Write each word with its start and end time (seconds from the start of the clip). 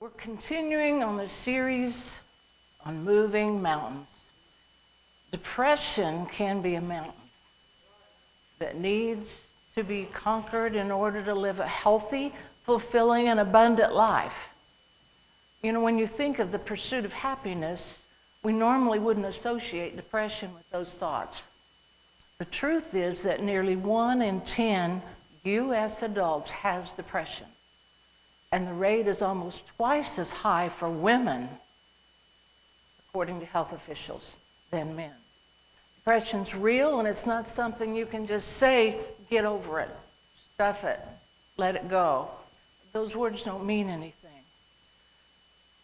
We're 0.00 0.08
continuing 0.16 1.02
on 1.02 1.18
the 1.18 1.28
series 1.28 2.22
on 2.86 3.04
moving 3.04 3.60
mountains. 3.60 4.30
Depression 5.30 6.24
can 6.24 6.62
be 6.62 6.76
a 6.76 6.80
mountain 6.80 7.12
that 8.60 8.78
needs 8.78 9.50
to 9.74 9.84
be 9.84 10.08
conquered 10.10 10.74
in 10.74 10.90
order 10.90 11.22
to 11.22 11.34
live 11.34 11.60
a 11.60 11.66
healthy, 11.66 12.32
fulfilling, 12.62 13.28
and 13.28 13.40
abundant 13.40 13.94
life. 13.94 14.54
You 15.62 15.72
know, 15.72 15.82
when 15.82 15.98
you 15.98 16.06
think 16.06 16.38
of 16.38 16.50
the 16.50 16.58
pursuit 16.58 17.04
of 17.04 17.12
happiness, 17.12 18.06
we 18.42 18.54
normally 18.54 18.98
wouldn't 18.98 19.26
associate 19.26 19.96
depression 19.96 20.54
with 20.54 20.64
those 20.70 20.94
thoughts. 20.94 21.46
The 22.38 22.46
truth 22.46 22.94
is 22.94 23.22
that 23.24 23.42
nearly 23.42 23.76
one 23.76 24.22
in 24.22 24.40
10 24.40 25.02
U.S. 25.44 26.02
adults 26.02 26.48
has 26.48 26.92
depression 26.92 27.48
and 28.52 28.66
the 28.66 28.72
rate 28.72 29.06
is 29.06 29.22
almost 29.22 29.66
twice 29.76 30.18
as 30.18 30.32
high 30.32 30.68
for 30.68 30.88
women, 30.88 31.48
according 33.08 33.40
to 33.40 33.46
health 33.46 33.72
officials, 33.72 34.36
than 34.70 34.96
men. 34.96 35.14
Depression's 35.96 36.54
real, 36.54 36.98
and 36.98 37.06
it's 37.06 37.26
not 37.26 37.48
something 37.48 37.94
you 37.94 38.06
can 38.06 38.26
just 38.26 38.56
say, 38.56 38.98
get 39.28 39.44
over 39.44 39.80
it, 39.80 39.90
stuff 40.54 40.84
it, 40.84 41.00
let 41.56 41.76
it 41.76 41.88
go. 41.88 42.28
Those 42.92 43.14
words 43.14 43.42
don't 43.42 43.64
mean 43.64 43.88
anything. 43.88 44.30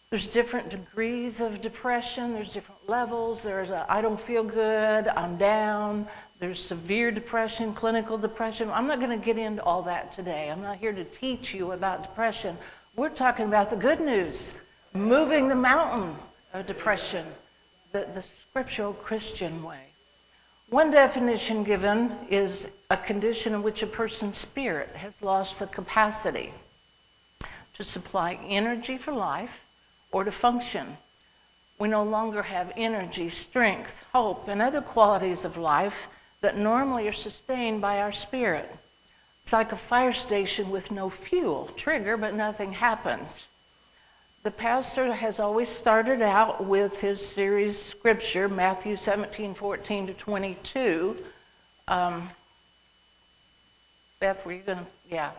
There's 0.09 0.25
different 0.25 0.69
degrees 0.69 1.41
of 1.41 1.61
depression, 1.61 2.33
there's 2.33 2.53
different 2.53 2.87
levels. 2.87 3.43
There's 3.43 3.71
a 3.71 3.85
I 3.89 4.01
don't 4.01 4.19
feel 4.19 4.43
good, 4.43 5.07
I'm 5.09 5.35
down, 5.35 6.07
there's 6.39 6.59
severe 6.59 7.11
depression, 7.11 7.73
clinical 7.73 8.17
depression. 8.17 8.69
I'm 8.71 8.85
not 8.85 8.99
going 8.99 9.17
to 9.17 9.25
get 9.25 9.37
into 9.37 9.63
all 9.63 9.81
that 9.83 10.11
today. 10.11 10.51
I'm 10.51 10.61
not 10.61 10.77
here 10.77 10.93
to 10.93 11.03
teach 11.03 11.53
you 11.53 11.71
about 11.71 12.03
depression. 12.03 12.57
We're 12.95 13.09
talking 13.09 13.47
about 13.47 13.69
the 13.71 13.75
good 13.75 13.99
news, 13.99 14.53
moving 14.93 15.47
the 15.47 15.55
mountain 15.55 16.15
of 16.53 16.67
depression, 16.67 17.25
the, 17.91 18.07
the 18.13 18.21
scriptural 18.21 18.93
Christian 18.93 19.63
way. 19.63 19.81
One 20.69 20.91
definition 20.91 21.63
given 21.63 22.15
is 22.29 22.69
a 22.89 22.97
condition 22.97 23.53
in 23.53 23.63
which 23.63 23.81
a 23.81 23.87
person's 23.87 24.37
spirit 24.37 24.89
has 24.95 25.21
lost 25.21 25.59
the 25.59 25.67
capacity 25.67 26.53
to 27.73 27.83
supply 27.83 28.39
energy 28.47 28.97
for 28.97 29.11
life 29.11 29.61
or 30.11 30.23
to 30.23 30.31
function. 30.31 30.97
We 31.79 31.87
no 31.87 32.03
longer 32.03 32.43
have 32.43 32.73
energy, 32.75 33.29
strength, 33.29 34.03
hope, 34.13 34.47
and 34.47 34.61
other 34.61 34.81
qualities 34.81 35.45
of 35.45 35.57
life 35.57 36.09
that 36.41 36.57
normally 36.57 37.07
are 37.07 37.13
sustained 37.13 37.81
by 37.81 37.99
our 37.99 38.11
spirit. 38.11 38.73
It's 39.41 39.53
like 39.53 39.71
a 39.71 39.77
fire 39.77 40.11
station 40.11 40.69
with 40.69 40.91
no 40.91 41.09
fuel, 41.09 41.69
trigger, 41.75 42.17
but 42.17 42.33
nothing 42.33 42.73
happens. 42.73 43.47
The 44.43 44.51
pastor 44.51 45.13
has 45.13 45.39
always 45.39 45.69
started 45.69 46.21
out 46.21 46.65
with 46.65 47.01
his 47.01 47.25
series 47.25 47.77
scripture, 47.77 48.47
Matthew 48.47 48.95
17, 48.95 49.53
14 49.53 50.07
to 50.07 50.13
22. 50.13 51.17
Um, 51.87 52.29
Beth, 54.19 54.45
were 54.45 54.53
you 54.53 54.61
going 54.61 54.79
to? 54.79 54.85
Yeah. 55.09 55.31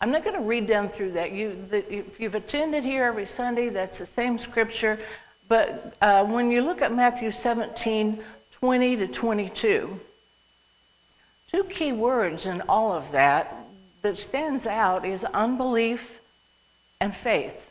I'm 0.00 0.10
not 0.10 0.24
going 0.24 0.36
to 0.36 0.42
read 0.42 0.66
down 0.66 0.88
through 0.88 1.12
that. 1.12 1.32
You, 1.32 1.56
the, 1.68 1.92
if 1.92 2.20
you've 2.20 2.34
attended 2.34 2.84
here 2.84 3.04
every 3.04 3.26
Sunday, 3.26 3.68
that's 3.68 3.98
the 3.98 4.06
same 4.06 4.38
scripture. 4.38 4.98
But 5.48 5.94
uh, 6.00 6.24
when 6.24 6.50
you 6.50 6.62
look 6.62 6.82
at 6.82 6.92
Matthew 6.92 7.30
17, 7.30 8.22
20 8.50 8.96
to 8.96 9.06
22, 9.06 10.00
Two 11.54 11.62
key 11.62 11.92
words 11.92 12.46
in 12.46 12.62
all 12.62 12.92
of 12.92 13.12
that 13.12 13.54
that 14.02 14.18
stands 14.18 14.66
out 14.66 15.06
is 15.06 15.22
unbelief 15.22 16.18
and 16.98 17.14
faith. 17.14 17.70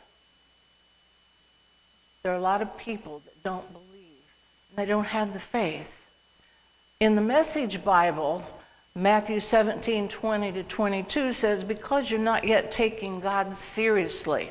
There 2.22 2.32
are 2.32 2.38
a 2.38 2.40
lot 2.40 2.62
of 2.62 2.78
people 2.78 3.20
that 3.26 3.42
don't 3.42 3.70
believe, 3.74 4.24
and 4.70 4.78
they 4.78 4.86
don't 4.86 5.04
have 5.04 5.34
the 5.34 5.38
faith. 5.38 6.08
In 6.98 7.14
the 7.14 7.20
Message 7.20 7.84
Bible, 7.84 8.42
Matthew 8.94 9.38
17, 9.38 10.08
20 10.08 10.52
to 10.52 10.62
22 10.62 11.34
says, 11.34 11.62
Because 11.62 12.10
you're 12.10 12.18
not 12.18 12.44
yet 12.44 12.72
taking 12.72 13.20
God 13.20 13.54
seriously. 13.54 14.50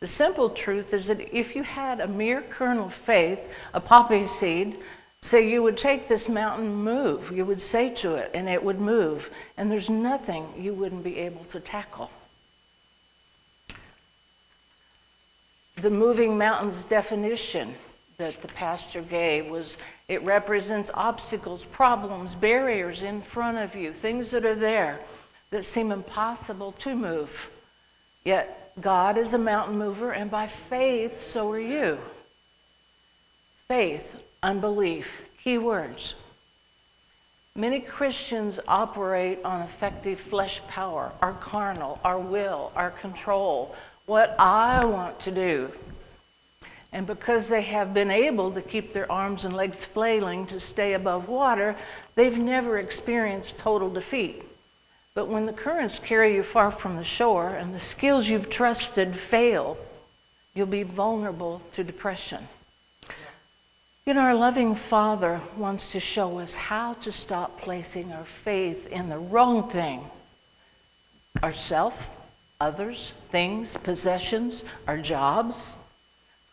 The 0.00 0.08
simple 0.08 0.50
truth 0.50 0.92
is 0.92 1.06
that 1.06 1.32
if 1.32 1.54
you 1.54 1.62
had 1.62 2.00
a 2.00 2.08
mere 2.08 2.42
kernel 2.42 2.86
of 2.86 2.94
faith, 2.94 3.54
a 3.72 3.80
poppy 3.80 4.26
seed, 4.26 4.76
so 5.22 5.36
you 5.36 5.62
would 5.62 5.76
take 5.76 6.08
this 6.08 6.28
mountain, 6.28 6.74
move. 6.74 7.30
You 7.30 7.44
would 7.44 7.60
say 7.60 7.90
to 7.96 8.14
it, 8.14 8.30
and 8.32 8.48
it 8.48 8.62
would 8.64 8.80
move. 8.80 9.30
And 9.56 9.70
there's 9.70 9.90
nothing 9.90 10.46
you 10.56 10.72
wouldn't 10.72 11.04
be 11.04 11.18
able 11.18 11.44
to 11.46 11.60
tackle. 11.60 12.10
The 15.76 15.90
moving 15.90 16.38
mountains 16.38 16.84
definition 16.84 17.74
that 18.16 18.40
the 18.42 18.48
pastor 18.48 19.02
gave 19.02 19.46
was 19.46 19.76
it 20.08 20.22
represents 20.22 20.90
obstacles, 20.94 21.64
problems, 21.64 22.34
barriers 22.34 23.02
in 23.02 23.22
front 23.22 23.58
of 23.58 23.74
you, 23.74 23.92
things 23.92 24.30
that 24.30 24.44
are 24.44 24.54
there 24.54 25.00
that 25.50 25.64
seem 25.64 25.92
impossible 25.92 26.72
to 26.72 26.94
move. 26.94 27.50
Yet 28.24 28.72
God 28.80 29.18
is 29.18 29.34
a 29.34 29.38
mountain 29.38 29.78
mover, 29.78 30.12
and 30.12 30.30
by 30.30 30.46
faith, 30.46 31.26
so 31.26 31.50
are 31.50 31.60
you. 31.60 31.98
Faith 33.68 34.22
unbelief. 34.42 35.22
Key 35.42 35.58
words. 35.58 36.14
Many 37.56 37.80
Christians 37.80 38.60
operate 38.68 39.40
on 39.44 39.62
effective 39.62 40.20
flesh 40.20 40.60
power, 40.68 41.12
our 41.20 41.32
carnal, 41.34 41.98
our 42.04 42.18
will, 42.18 42.72
our 42.76 42.90
control, 42.90 43.74
what 44.06 44.36
I 44.38 44.84
want 44.86 45.20
to 45.20 45.30
do. 45.30 45.72
And 46.92 47.06
because 47.06 47.48
they 47.48 47.62
have 47.62 47.94
been 47.94 48.10
able 48.10 48.52
to 48.52 48.62
keep 48.62 48.92
their 48.92 49.10
arms 49.10 49.44
and 49.44 49.54
legs 49.54 49.84
flailing 49.84 50.46
to 50.46 50.58
stay 50.58 50.94
above 50.94 51.28
water, 51.28 51.76
they've 52.14 52.38
never 52.38 52.78
experienced 52.78 53.58
total 53.58 53.90
defeat. 53.90 54.42
But 55.14 55.28
when 55.28 55.46
the 55.46 55.52
currents 55.52 55.98
carry 55.98 56.34
you 56.34 56.42
far 56.42 56.70
from 56.70 56.96
the 56.96 57.04
shore 57.04 57.50
and 57.50 57.74
the 57.74 57.80
skills 57.80 58.28
you've 58.28 58.50
trusted 58.50 59.16
fail, 59.16 59.76
you'll 60.54 60.66
be 60.66 60.82
vulnerable 60.82 61.62
to 61.72 61.84
depression. 61.84 62.46
You 64.10 64.14
know, 64.14 64.22
our 64.22 64.34
loving 64.34 64.74
Father 64.74 65.40
wants 65.56 65.92
to 65.92 66.00
show 66.00 66.40
us 66.40 66.56
how 66.56 66.94
to 66.94 67.12
stop 67.12 67.60
placing 67.60 68.10
our 68.10 68.24
faith 68.24 68.88
in 68.88 69.08
the 69.08 69.20
wrong 69.20 69.70
thing 69.70 70.04
ourself, 71.44 72.10
others, 72.60 73.12
things, 73.30 73.76
possessions, 73.76 74.64
our 74.88 74.98
jobs. 74.98 75.76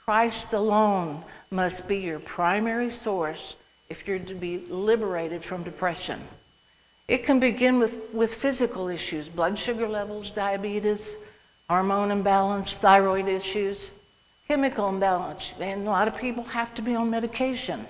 Christ 0.05 0.53
alone 0.53 1.23
must 1.49 1.87
be 1.87 1.97
your 1.97 2.19
primary 2.19 2.91
source 2.91 3.55
if 3.89 4.07
you're 4.07 4.19
to 4.19 4.35
be 4.35 4.59
liberated 4.69 5.43
from 5.43 5.63
depression. 5.63 6.21
It 7.07 7.23
can 7.23 7.39
begin 7.39 7.79
with, 7.79 8.13
with 8.13 8.35
physical 8.35 8.87
issues 8.87 9.29
blood 9.29 9.57
sugar 9.57 9.89
levels, 9.89 10.29
diabetes, 10.29 11.17
hormone 11.67 12.11
imbalance, 12.11 12.77
thyroid 12.77 13.27
issues 13.27 13.93
chemical 14.47 14.87
imbalance, 14.87 15.53
and 15.59 15.85
a 15.85 15.89
lot 15.89 16.07
of 16.07 16.15
people 16.15 16.43
have 16.43 16.73
to 16.75 16.81
be 16.81 16.95
on 16.95 17.09
medication. 17.09 17.85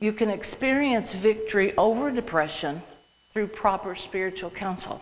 You 0.00 0.12
can 0.12 0.28
experience 0.28 1.12
victory 1.12 1.74
over 1.76 2.10
depression 2.10 2.82
through 3.30 3.46
proper 3.48 3.94
spiritual 3.94 4.50
counsel. 4.50 5.00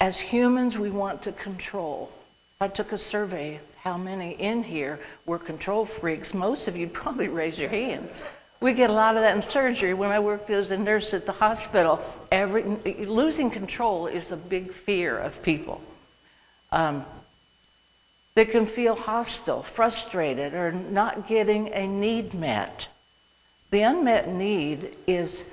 As 0.00 0.20
humans, 0.20 0.78
we 0.78 0.90
want 0.90 1.22
to 1.22 1.32
control. 1.32 2.10
I 2.60 2.68
took 2.68 2.92
a 2.92 2.98
survey 2.98 3.60
how 3.82 3.96
many 3.96 4.32
in 4.32 4.62
here 4.62 5.00
were 5.24 5.38
control 5.38 5.86
freaks. 5.86 6.34
Most 6.34 6.68
of 6.68 6.76
you 6.76 6.86
probably 7.02 7.28
raise 7.28 7.58
your 7.58 7.70
hands. 7.70 8.20
We 8.60 8.74
get 8.74 8.90
a 8.90 8.92
lot 8.92 9.16
of 9.16 9.22
that 9.22 9.34
in 9.34 9.40
surgery. 9.40 9.94
When 9.94 10.10
I 10.10 10.20
worked 10.20 10.50
as 10.50 10.70
a 10.70 10.76
nurse 10.76 11.14
at 11.14 11.24
the 11.24 11.32
hospital, 11.32 11.98
every, 12.30 12.62
losing 13.06 13.50
control 13.50 14.06
is 14.06 14.32
a 14.32 14.36
big 14.36 14.70
fear 14.70 15.16
of 15.16 15.42
people. 15.42 15.80
Um, 16.70 17.06
they 18.40 18.46
can 18.46 18.64
feel 18.64 18.94
hostile, 18.94 19.62
frustrated, 19.62 20.54
or 20.54 20.72
not 20.72 21.28
getting 21.28 21.68
a 21.74 21.86
need 21.86 22.32
met. 22.32 22.88
The 23.70 23.82
unmet 23.82 24.28
need 24.28 24.96
is 25.06 25.44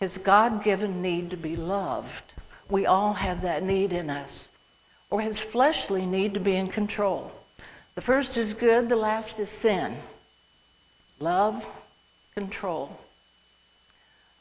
his 0.00 0.16
God 0.16 0.64
given 0.64 1.02
need 1.02 1.28
to 1.28 1.36
be 1.36 1.56
loved. 1.56 2.24
We 2.70 2.86
all 2.86 3.12
have 3.12 3.42
that 3.42 3.62
need 3.62 3.92
in 3.92 4.08
us. 4.08 4.50
Or 5.10 5.20
his 5.20 5.38
fleshly 5.38 6.06
need 6.06 6.32
to 6.32 6.40
be 6.40 6.56
in 6.56 6.68
control. 6.68 7.30
The 7.96 8.00
first 8.00 8.38
is 8.38 8.54
good, 8.54 8.88
the 8.88 8.96
last 8.96 9.38
is 9.38 9.50
sin. 9.50 9.94
Love, 11.20 11.66
control. 12.34 12.98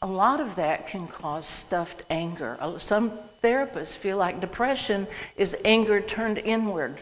A 0.02 0.08
lot 0.08 0.40
of 0.40 0.56
that 0.56 0.88
can 0.88 1.10
cause 1.10 1.46
stuffed 1.46 2.04
anger. 2.10 2.56
Uh, 2.62 2.80
some 2.80 3.20
therapists 3.44 3.98
feel 3.98 4.16
like 4.16 4.40
depression 4.40 5.08
is 5.36 5.58
anger 5.66 6.00
turned 6.00 6.38
inward. 6.38 7.02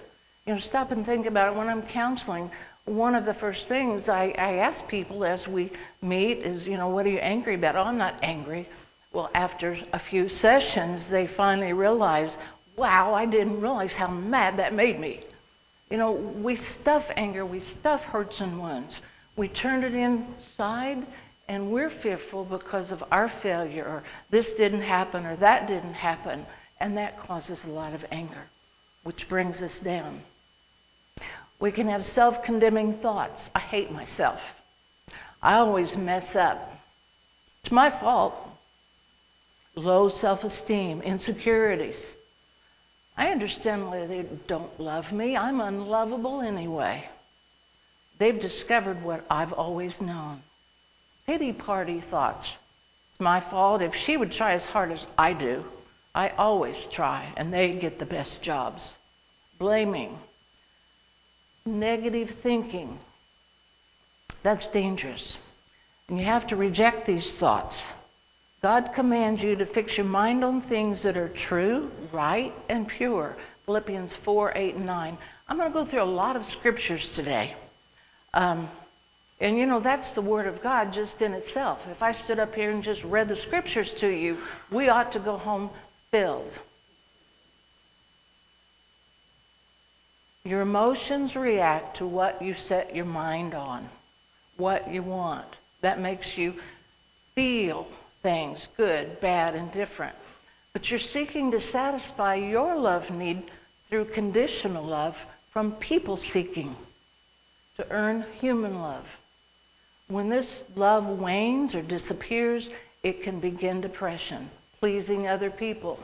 You 0.49 0.55
know, 0.55 0.61
stop 0.61 0.89
and 0.89 1.05
think 1.05 1.27
about 1.27 1.53
it. 1.53 1.55
When 1.55 1.69
I'm 1.69 1.83
counseling, 1.83 2.49
one 2.85 3.13
of 3.13 3.23
the 3.23 3.35
first 3.35 3.67
things 3.67 4.09
I, 4.09 4.33
I 4.35 4.55
ask 4.55 4.87
people 4.87 5.23
as 5.23 5.47
we 5.47 5.69
meet 6.01 6.39
is, 6.39 6.67
you 6.67 6.75
know, 6.75 6.89
what 6.89 7.05
are 7.05 7.09
you 7.11 7.19
angry 7.19 7.53
about? 7.53 7.75
Oh, 7.75 7.83
I'm 7.83 7.99
not 7.99 8.17
angry. 8.23 8.67
Well, 9.13 9.29
after 9.35 9.77
a 9.93 9.99
few 9.99 10.27
sessions, 10.27 11.07
they 11.07 11.27
finally 11.27 11.73
realize 11.73 12.39
wow, 12.75 13.13
I 13.13 13.27
didn't 13.27 13.61
realize 13.61 13.93
how 13.95 14.07
mad 14.07 14.57
that 14.57 14.73
made 14.73 14.99
me. 14.99 15.19
You 15.91 15.97
know, 15.97 16.13
we 16.13 16.55
stuff 16.55 17.11
anger, 17.15 17.45
we 17.45 17.59
stuff 17.59 18.05
hurts 18.05 18.41
and 18.41 18.59
wounds. 18.59 19.01
We 19.35 19.49
turn 19.49 19.83
it 19.83 19.93
inside 19.93 21.05
and 21.47 21.71
we're 21.71 21.91
fearful 21.91 22.43
because 22.43 22.91
of 22.91 23.03
our 23.11 23.27
failure 23.27 23.85
or 23.85 24.03
this 24.31 24.55
didn't 24.55 24.81
happen 24.81 25.27
or 25.27 25.35
that 25.35 25.67
didn't 25.67 25.93
happen. 25.93 26.47
And 26.79 26.97
that 26.97 27.19
causes 27.19 27.65
a 27.65 27.69
lot 27.69 27.93
of 27.93 28.03
anger, 28.09 28.45
which 29.03 29.29
brings 29.29 29.61
us 29.61 29.79
down. 29.79 30.21
We 31.59 31.71
can 31.71 31.87
have 31.87 32.05
self 32.05 32.43
condemning 32.43 32.93
thoughts. 32.93 33.49
I 33.53 33.59
hate 33.59 33.91
myself. 33.91 34.55
I 35.41 35.55
always 35.55 35.97
mess 35.97 36.35
up. 36.35 36.77
It's 37.61 37.71
my 37.71 37.89
fault. 37.89 38.33
Low 39.75 40.09
self 40.09 40.43
esteem, 40.43 41.01
insecurities. 41.01 42.15
I 43.17 43.31
understand 43.31 43.87
why 43.87 44.05
they 44.05 44.25
don't 44.47 44.79
love 44.79 45.11
me. 45.11 45.35
I'm 45.35 45.59
unlovable 45.59 46.41
anyway. 46.41 47.09
They've 48.17 48.39
discovered 48.39 49.03
what 49.03 49.25
I've 49.29 49.53
always 49.53 50.01
known 50.01 50.41
pity 51.29 51.53
party 51.53 52.01
thoughts. 52.01 52.57
It's 53.11 53.19
my 53.19 53.39
fault. 53.39 53.83
If 53.83 53.93
she 53.93 54.17
would 54.17 54.31
try 54.31 54.53
as 54.53 54.65
hard 54.65 54.91
as 54.91 55.05
I 55.15 55.33
do, 55.33 55.63
I 56.15 56.29
always 56.29 56.87
try, 56.87 57.31
and 57.37 57.53
they 57.53 57.71
get 57.73 57.99
the 57.99 58.05
best 58.07 58.41
jobs. 58.41 58.97
Blaming, 59.59 60.17
negative 61.65 62.29
thinking. 62.29 62.97
That's 64.43 64.67
dangerous. 64.67 65.37
And 66.07 66.17
you 66.17 66.25
have 66.25 66.47
to 66.47 66.55
reject 66.55 67.05
these 67.05 67.35
thoughts. 67.35 67.93
God 68.61 68.91
commands 68.93 69.41
you 69.41 69.55
to 69.55 69.65
fix 69.65 69.97
your 69.97 70.05
mind 70.05 70.43
on 70.43 70.59
things 70.59 71.03
that 71.03 71.17
are 71.17 71.29
true, 71.29 71.91
right, 72.11 72.53
and 72.67 72.87
pure. 72.87 73.37
Philippians 73.65 74.15
4 74.15 74.53
8 74.55 74.75
and 74.75 74.85
9. 74.85 75.17
I'm 75.47 75.57
going 75.57 75.69
to 75.69 75.73
go 75.73 75.85
through 75.85 76.03
a 76.03 76.03
lot 76.03 76.35
of 76.35 76.45
scriptures 76.45 77.09
today. 77.09 77.55
Um, 78.33 78.67
and 79.39 79.57
you 79.57 79.65
know, 79.65 79.79
that's 79.79 80.11
the 80.11 80.21
Word 80.21 80.47
of 80.47 80.61
God 80.61 80.91
just 80.91 81.21
in 81.21 81.33
itself. 81.33 81.87
If 81.89 82.03
I 82.03 82.11
stood 82.11 82.39
up 82.39 82.53
here 82.53 82.71
and 82.71 82.83
just 82.83 83.03
read 83.03 83.29
the 83.29 83.35
scriptures 83.35 83.93
to 83.93 84.07
you, 84.07 84.39
we 84.69 84.89
ought 84.89 85.11
to 85.13 85.19
go 85.19 85.37
home 85.37 85.69
filled. 86.11 86.51
Your 90.43 90.61
emotions 90.61 91.35
react 91.35 91.97
to 91.97 92.07
what 92.07 92.41
you 92.41 92.53
set 92.53 92.95
your 92.95 93.05
mind 93.05 93.53
on, 93.53 93.89
what 94.57 94.91
you 94.91 95.03
want. 95.03 95.57
That 95.81 95.99
makes 95.99 96.37
you 96.37 96.55
feel 97.35 97.87
things 98.21 98.69
good, 98.77 99.19
bad, 99.19 99.55
and 99.55 99.71
different. 99.71 100.15
But 100.73 100.89
you're 100.89 100.99
seeking 100.99 101.51
to 101.51 101.59
satisfy 101.59 102.35
your 102.35 102.77
love 102.77 103.11
need 103.11 103.43
through 103.89 104.05
conditional 104.05 104.83
love 104.83 105.25
from 105.51 105.73
people 105.73 106.15
seeking 106.15 106.75
to 107.77 107.89
earn 107.91 108.25
human 108.39 108.81
love. 108.81 109.19
When 110.07 110.29
this 110.29 110.63
love 110.75 111.07
wanes 111.07 111.75
or 111.75 111.81
disappears, 111.81 112.69
it 113.03 113.23
can 113.23 113.39
begin 113.39 113.81
depression, 113.81 114.49
pleasing 114.79 115.27
other 115.27 115.49
people. 115.49 115.99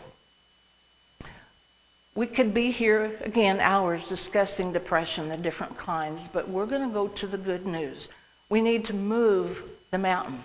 We 2.15 2.27
could 2.27 2.53
be 2.53 2.71
here 2.71 3.17
again 3.21 3.59
hours 3.59 4.07
discussing 4.07 4.71
depression, 4.71 5.27
the 5.27 5.35
different 5.35 5.77
kinds, 5.77 6.29
but 6.31 6.47
we're 6.47 6.65
going 6.65 6.87
to 6.87 6.93
go 6.93 7.09
to 7.09 7.27
the 7.27 7.37
good 7.37 7.65
news. 7.65 8.07
We 8.49 8.61
need 8.61 8.85
to 8.85 8.93
move 8.93 9.63
the 9.91 9.97
mountain. 9.97 10.41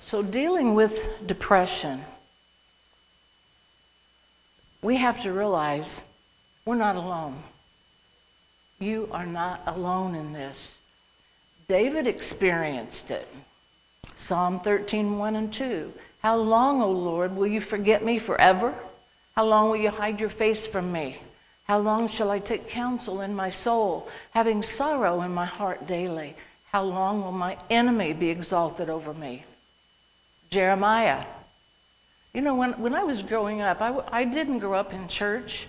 So, 0.00 0.20
dealing 0.22 0.74
with 0.74 1.08
depression, 1.26 2.02
we 4.82 4.96
have 4.96 5.22
to 5.22 5.32
realize 5.32 6.02
we're 6.66 6.74
not 6.74 6.96
alone. 6.96 7.36
You 8.80 9.08
are 9.12 9.24
not 9.24 9.62
alone 9.66 10.14
in 10.16 10.32
this. 10.32 10.80
David 11.68 12.06
experienced 12.06 13.10
it. 13.10 13.28
Psalm 14.16 14.60
13, 14.60 15.18
1 15.18 15.36
and 15.36 15.52
2. 15.52 15.92
How 16.24 16.38
long, 16.38 16.80
O 16.80 16.90
Lord, 16.90 17.36
will 17.36 17.46
you 17.46 17.60
forget 17.60 18.02
me 18.02 18.18
forever? 18.18 18.74
How 19.36 19.44
long 19.44 19.68
will 19.68 19.76
you 19.76 19.90
hide 19.90 20.18
your 20.18 20.30
face 20.30 20.66
from 20.66 20.90
me? 20.90 21.18
How 21.64 21.78
long 21.78 22.08
shall 22.08 22.30
I 22.30 22.38
take 22.38 22.70
counsel 22.70 23.20
in 23.20 23.36
my 23.36 23.50
soul, 23.50 24.08
having 24.30 24.62
sorrow 24.62 25.20
in 25.20 25.34
my 25.34 25.44
heart 25.44 25.86
daily? 25.86 26.34
How 26.72 26.82
long 26.82 27.20
will 27.20 27.32
my 27.32 27.58
enemy 27.68 28.14
be 28.14 28.30
exalted 28.30 28.88
over 28.88 29.12
me? 29.12 29.44
Jeremiah. 30.48 31.26
You 32.32 32.40
know, 32.40 32.54
when, 32.54 32.72
when 32.80 32.94
I 32.94 33.04
was 33.04 33.22
growing 33.22 33.60
up, 33.60 33.82
I, 33.82 34.02
I 34.10 34.24
didn't 34.24 34.60
grow 34.60 34.72
up 34.72 34.94
in 34.94 35.08
church. 35.08 35.66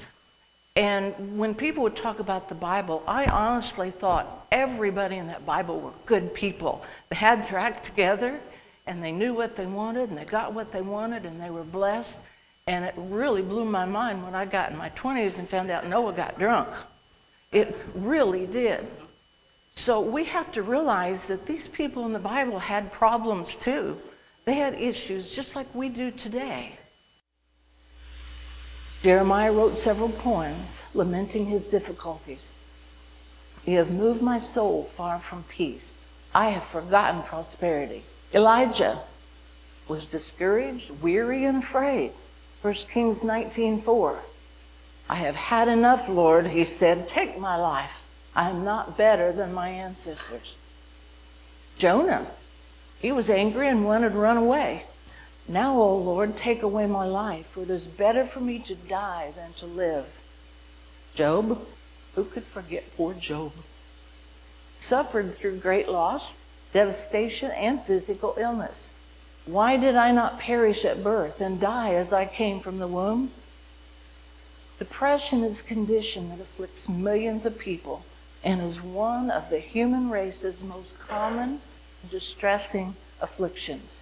And 0.77 1.37
when 1.37 1.53
people 1.53 1.83
would 1.83 1.97
talk 1.97 2.19
about 2.19 2.47
the 2.47 2.55
Bible, 2.55 3.03
I 3.05 3.25
honestly 3.25 3.91
thought 3.91 4.47
everybody 4.53 5.17
in 5.17 5.27
that 5.27 5.45
Bible 5.45 5.81
were 5.81 5.91
good 6.05 6.33
people. 6.33 6.85
They 7.09 7.17
had 7.17 7.45
their 7.45 7.59
act 7.59 7.85
together 7.85 8.39
and 8.87 9.03
they 9.03 9.11
knew 9.11 9.33
what 9.33 9.55
they 9.55 9.65
wanted 9.65 10.09
and 10.09 10.17
they 10.17 10.25
got 10.25 10.53
what 10.53 10.71
they 10.71 10.81
wanted 10.81 11.25
and 11.25 11.41
they 11.41 11.49
were 11.49 11.63
blessed. 11.63 12.19
And 12.67 12.85
it 12.85 12.93
really 12.97 13.41
blew 13.41 13.65
my 13.65 13.85
mind 13.85 14.23
when 14.23 14.33
I 14.35 14.45
got 14.45 14.71
in 14.71 14.77
my 14.77 14.89
20s 14.91 15.37
and 15.37 15.47
found 15.47 15.69
out 15.69 15.87
Noah 15.87 16.13
got 16.13 16.39
drunk. 16.39 16.69
It 17.51 17.77
really 17.93 18.47
did. 18.47 18.85
So 19.75 20.01
we 20.01 20.23
have 20.25 20.51
to 20.53 20.63
realize 20.63 21.27
that 21.27 21.45
these 21.45 21.67
people 21.67 22.05
in 22.05 22.13
the 22.13 22.19
Bible 22.19 22.59
had 22.59 22.91
problems 22.91 23.55
too. 23.55 23.97
They 24.45 24.55
had 24.55 24.73
issues 24.75 25.35
just 25.35 25.55
like 25.55 25.67
we 25.75 25.89
do 25.89 26.11
today. 26.11 26.79
Jeremiah 29.03 29.51
wrote 29.51 29.77
several 29.77 30.09
poems 30.09 30.83
lamenting 30.93 31.45
his 31.45 31.67
difficulties. 31.67 32.55
You 33.65 33.77
have 33.77 33.91
moved 33.91 34.21
my 34.21 34.39
soul 34.39 34.83
far 34.83 35.19
from 35.19 35.43
peace. 35.43 35.99
I 36.33 36.49
have 36.49 36.63
forgotten 36.63 37.21
prosperity. 37.21 38.03
Elijah 38.33 38.99
was 39.87 40.05
discouraged, 40.05 40.89
weary, 41.01 41.45
and 41.45 41.63
afraid. 41.63 42.11
1 42.61 42.73
Kings 42.89 43.21
19:4. 43.21 44.19
I 45.07 45.15
have 45.15 45.35
had 45.35 45.67
enough, 45.67 46.09
Lord, 46.09 46.47
he 46.47 46.65
said. 46.65 47.07
Take 47.07 47.37
my 47.37 47.55
life. 47.55 48.07
I 48.35 48.49
am 48.49 48.65
not 48.65 48.97
better 48.97 49.31
than 49.31 49.53
my 49.53 49.69
ancestors. 49.69 50.55
Jonah, 51.77 52.27
he 52.99 53.11
was 53.11 53.29
angry 53.29 53.67
and 53.67 53.85
wanted 53.85 54.13
to 54.13 54.17
run 54.17 54.37
away. 54.37 54.85
Now, 55.47 55.79
O 55.79 55.95
Lord, 55.95 56.37
take 56.37 56.63
away 56.63 56.87
my 56.87 57.05
life, 57.05 57.47
for 57.47 57.61
it 57.61 57.69
is 57.69 57.85
better 57.85 58.25
for 58.25 58.39
me 58.39 58.57
to 58.59 58.73
die 58.73 59.31
than 59.35 59.53
to 59.53 59.67
live. 59.67 60.19
Job, 61.13 61.67
who 62.15 62.23
could 62.23 62.45
forget 62.45 62.95
poor 62.97 63.13
Job? 63.13 63.51
Suffered 64.79 65.35
through 65.35 65.59
great 65.59 65.87
loss, 65.87 66.41
devastation, 66.75 67.51
and 67.51 67.81
physical 67.81 68.35
illness. 68.37 68.91
Why 69.45 69.77
did 69.77 69.95
I 69.95 70.11
not 70.11 70.39
perish 70.39 70.83
at 70.83 71.01
birth 71.01 71.39
and 71.39 71.57
die 71.57 71.93
as 71.93 72.11
I 72.11 72.25
came 72.25 72.59
from 72.59 72.79
the 72.79 72.87
womb? 72.87 73.31
Depression 74.77 75.41
is 75.41 75.61
a 75.61 75.63
condition 75.63 76.29
that 76.29 76.41
afflicts 76.41 76.89
millions 76.89 77.45
of 77.45 77.57
people 77.57 78.03
and 78.43 78.59
is 78.61 78.83
one 78.83 79.31
of 79.31 79.49
the 79.49 79.59
human 79.59 80.09
race's 80.09 80.61
most 80.61 80.99
common 80.99 81.61
distressing 82.11 82.97
afflictions. 83.21 84.01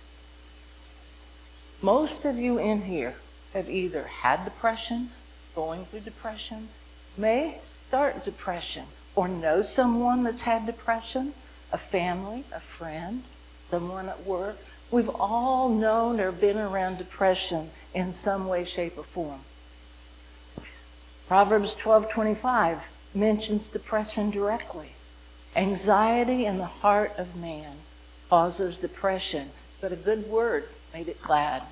Most 1.80 2.26
of 2.26 2.40
you 2.40 2.58
in 2.58 2.82
here 2.84 3.14
have 3.54 3.70
either 3.70 4.06
had 4.06 4.46
depression, 4.46 5.12
going 5.54 5.86
through 5.86 6.00
depression, 6.00 6.70
may 7.16 7.60
start 7.88 8.26
depression, 8.26 8.86
or 9.16 9.28
know 9.28 9.62
someone 9.62 10.24
that's 10.24 10.42
had 10.42 10.66
depression, 10.66 11.34
a 11.74 11.78
family, 11.78 12.44
a 12.54 12.60
friend, 12.60 13.24
someone 13.70 14.08
at 14.08 14.24
work. 14.24 14.58
We've 14.92 15.10
all 15.10 15.70
known 15.70 16.22
or 16.22 16.32
been 16.32 16.58
around 16.58 17.00
depression 17.00 17.72
in 17.96 18.14
some 18.14 18.48
way, 18.48 18.64
shape, 18.64 18.98
or 18.98 19.04
form. 19.04 19.42
Proverbs 21.28 21.74
12:25 21.74 22.82
mentions 23.16 23.68
depression 23.68 24.30
directly. 24.30 24.92
Anxiety 25.56 26.46
in 26.46 26.60
the 26.60 26.66
heart 26.66 27.14
of 27.18 27.36
man 27.36 27.78
causes 28.30 28.78
depression, 28.78 29.50
but 29.82 29.92
a 29.92 29.96
good 29.96 30.28
word 30.30 30.70
made 30.94 31.08
it 31.08 31.22
glad. 31.22 31.64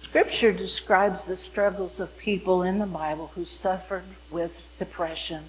Scripture 0.00 0.52
describes 0.52 1.26
the 1.26 1.36
struggles 1.36 2.00
of 2.00 2.16
people 2.16 2.62
in 2.62 2.78
the 2.78 2.86
Bible 2.86 3.30
who 3.34 3.44
suffered 3.44 4.04
with 4.30 4.62
depression, 4.78 5.48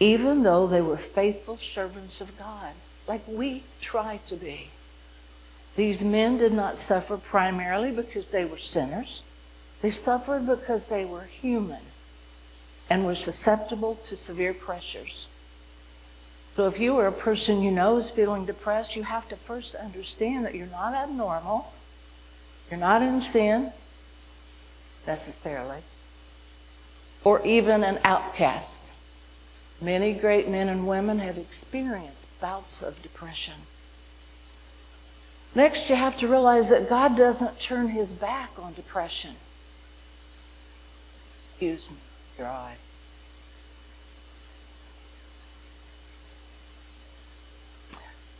even 0.00 0.42
though 0.42 0.66
they 0.66 0.80
were 0.80 0.96
faithful 0.96 1.56
servants 1.56 2.20
of 2.20 2.38
God, 2.38 2.72
like 3.06 3.22
we 3.26 3.62
try 3.80 4.20
to 4.28 4.36
be. 4.36 4.68
These 5.76 6.02
men 6.04 6.38
did 6.38 6.52
not 6.52 6.78
suffer 6.78 7.16
primarily 7.16 7.90
because 7.90 8.28
they 8.28 8.44
were 8.44 8.58
sinners. 8.58 9.22
They 9.80 9.90
suffered 9.90 10.46
because 10.46 10.88
they 10.88 11.04
were 11.04 11.24
human 11.24 11.82
and 12.90 13.06
were 13.06 13.14
susceptible 13.14 13.96
to 14.08 14.16
severe 14.16 14.54
pressures. 14.54 15.28
So 16.56 16.66
if 16.66 16.80
you 16.80 16.96
are 16.98 17.06
a 17.06 17.12
person 17.12 17.62
you 17.62 17.70
know 17.70 17.96
is 17.98 18.10
feeling 18.10 18.44
depressed, 18.44 18.96
you 18.96 19.04
have 19.04 19.28
to 19.28 19.36
first 19.36 19.76
understand 19.76 20.44
that 20.44 20.54
you're 20.54 20.66
not 20.66 20.94
abnormal 20.94 21.72
You're 22.70 22.80
not 22.80 23.00
in 23.02 23.20
sin, 23.20 23.72
necessarily, 25.06 25.78
or 27.24 27.44
even 27.46 27.82
an 27.82 27.98
outcast. 28.04 28.87
Many 29.80 30.12
great 30.12 30.48
men 30.48 30.68
and 30.68 30.88
women 30.88 31.20
have 31.20 31.38
experienced 31.38 32.40
bouts 32.40 32.82
of 32.82 33.02
depression. 33.02 33.54
Next, 35.54 35.88
you 35.88 35.96
have 35.96 36.16
to 36.18 36.28
realize 36.28 36.70
that 36.70 36.88
God 36.88 37.16
doesn't 37.16 37.60
turn 37.60 37.88
his 37.88 38.12
back 38.12 38.50
on 38.60 38.74
depression. 38.74 39.32
Excuse 41.50 41.88
me, 41.90 41.96
your 42.38 42.48
eye. 42.48 42.76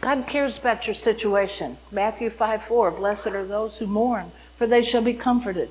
God 0.00 0.26
cares 0.26 0.58
about 0.58 0.86
your 0.86 0.94
situation. 0.94 1.76
Matthew 1.90 2.30
5 2.30 2.62
4 2.62 2.90
Blessed 2.92 3.28
are 3.28 3.44
those 3.44 3.78
who 3.78 3.86
mourn, 3.86 4.30
for 4.56 4.66
they 4.66 4.82
shall 4.82 5.02
be 5.02 5.14
comforted. 5.14 5.70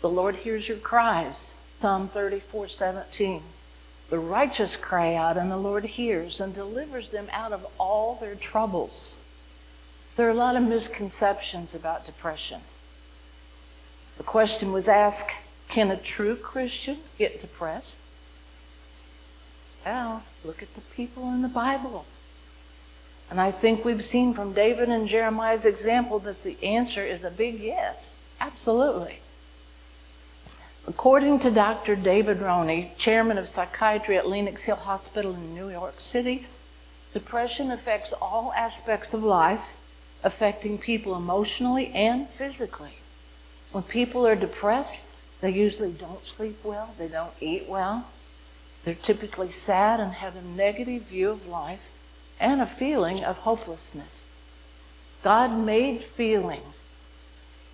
The 0.00 0.10
Lord 0.10 0.36
hears 0.36 0.68
your 0.68 0.78
cries. 0.78 1.54
Psalm 1.78 2.08
34 2.08 2.68
17. 2.68 3.42
The 4.10 4.18
righteous 4.18 4.76
cry 4.76 5.14
out, 5.14 5.36
and 5.36 5.50
the 5.50 5.56
Lord 5.56 5.84
hears 5.84 6.40
and 6.40 6.52
delivers 6.54 7.10
them 7.10 7.28
out 7.32 7.52
of 7.52 7.66
all 7.78 8.16
their 8.16 8.34
troubles. 8.34 9.14
There 10.16 10.26
are 10.26 10.32
a 10.32 10.34
lot 10.34 10.56
of 10.56 10.64
misconceptions 10.64 11.74
about 11.74 12.06
depression. 12.06 12.60
The 14.18 14.24
question 14.24 14.72
was 14.72 14.88
asked 14.88 15.30
can 15.68 15.92
a 15.92 15.96
true 15.96 16.34
Christian 16.34 16.98
get 17.16 17.40
depressed? 17.40 17.98
Well, 19.86 20.24
look 20.44 20.62
at 20.62 20.74
the 20.74 20.80
people 20.80 21.32
in 21.32 21.42
the 21.42 21.48
Bible. 21.48 22.04
And 23.30 23.40
I 23.40 23.52
think 23.52 23.84
we've 23.84 24.04
seen 24.04 24.34
from 24.34 24.52
David 24.52 24.88
and 24.88 25.06
Jeremiah's 25.06 25.64
example 25.64 26.18
that 26.20 26.42
the 26.42 26.62
answer 26.64 27.04
is 27.04 27.22
a 27.22 27.30
big 27.30 27.60
yes. 27.60 28.14
Absolutely. 28.40 29.19
According 30.86 31.40
to 31.40 31.50
Dr. 31.50 31.94
David 31.94 32.40
Roane, 32.40 32.90
chairman 32.96 33.36
of 33.36 33.48
psychiatry 33.48 34.16
at 34.16 34.26
Lenox 34.26 34.62
Hill 34.62 34.76
Hospital 34.76 35.34
in 35.34 35.54
New 35.54 35.68
York 35.68 36.00
City, 36.00 36.46
depression 37.12 37.70
affects 37.70 38.14
all 38.14 38.52
aspects 38.56 39.12
of 39.12 39.22
life, 39.22 39.76
affecting 40.24 40.78
people 40.78 41.14
emotionally 41.14 41.88
and 41.88 42.28
physically. 42.28 42.94
When 43.72 43.84
people 43.84 44.26
are 44.26 44.34
depressed, 44.34 45.10
they 45.42 45.50
usually 45.50 45.92
don't 45.92 46.24
sleep 46.24 46.58
well, 46.64 46.94
they 46.98 47.08
don't 47.08 47.34
eat 47.40 47.68
well, 47.68 48.06
they're 48.84 48.94
typically 48.94 49.52
sad 49.52 50.00
and 50.00 50.12
have 50.14 50.34
a 50.34 50.42
negative 50.42 51.02
view 51.02 51.30
of 51.30 51.46
life 51.46 51.90
and 52.40 52.60
a 52.60 52.66
feeling 52.66 53.22
of 53.22 53.38
hopelessness. 53.38 54.26
God 55.22 55.52
made 55.52 56.00
feelings, 56.00 56.88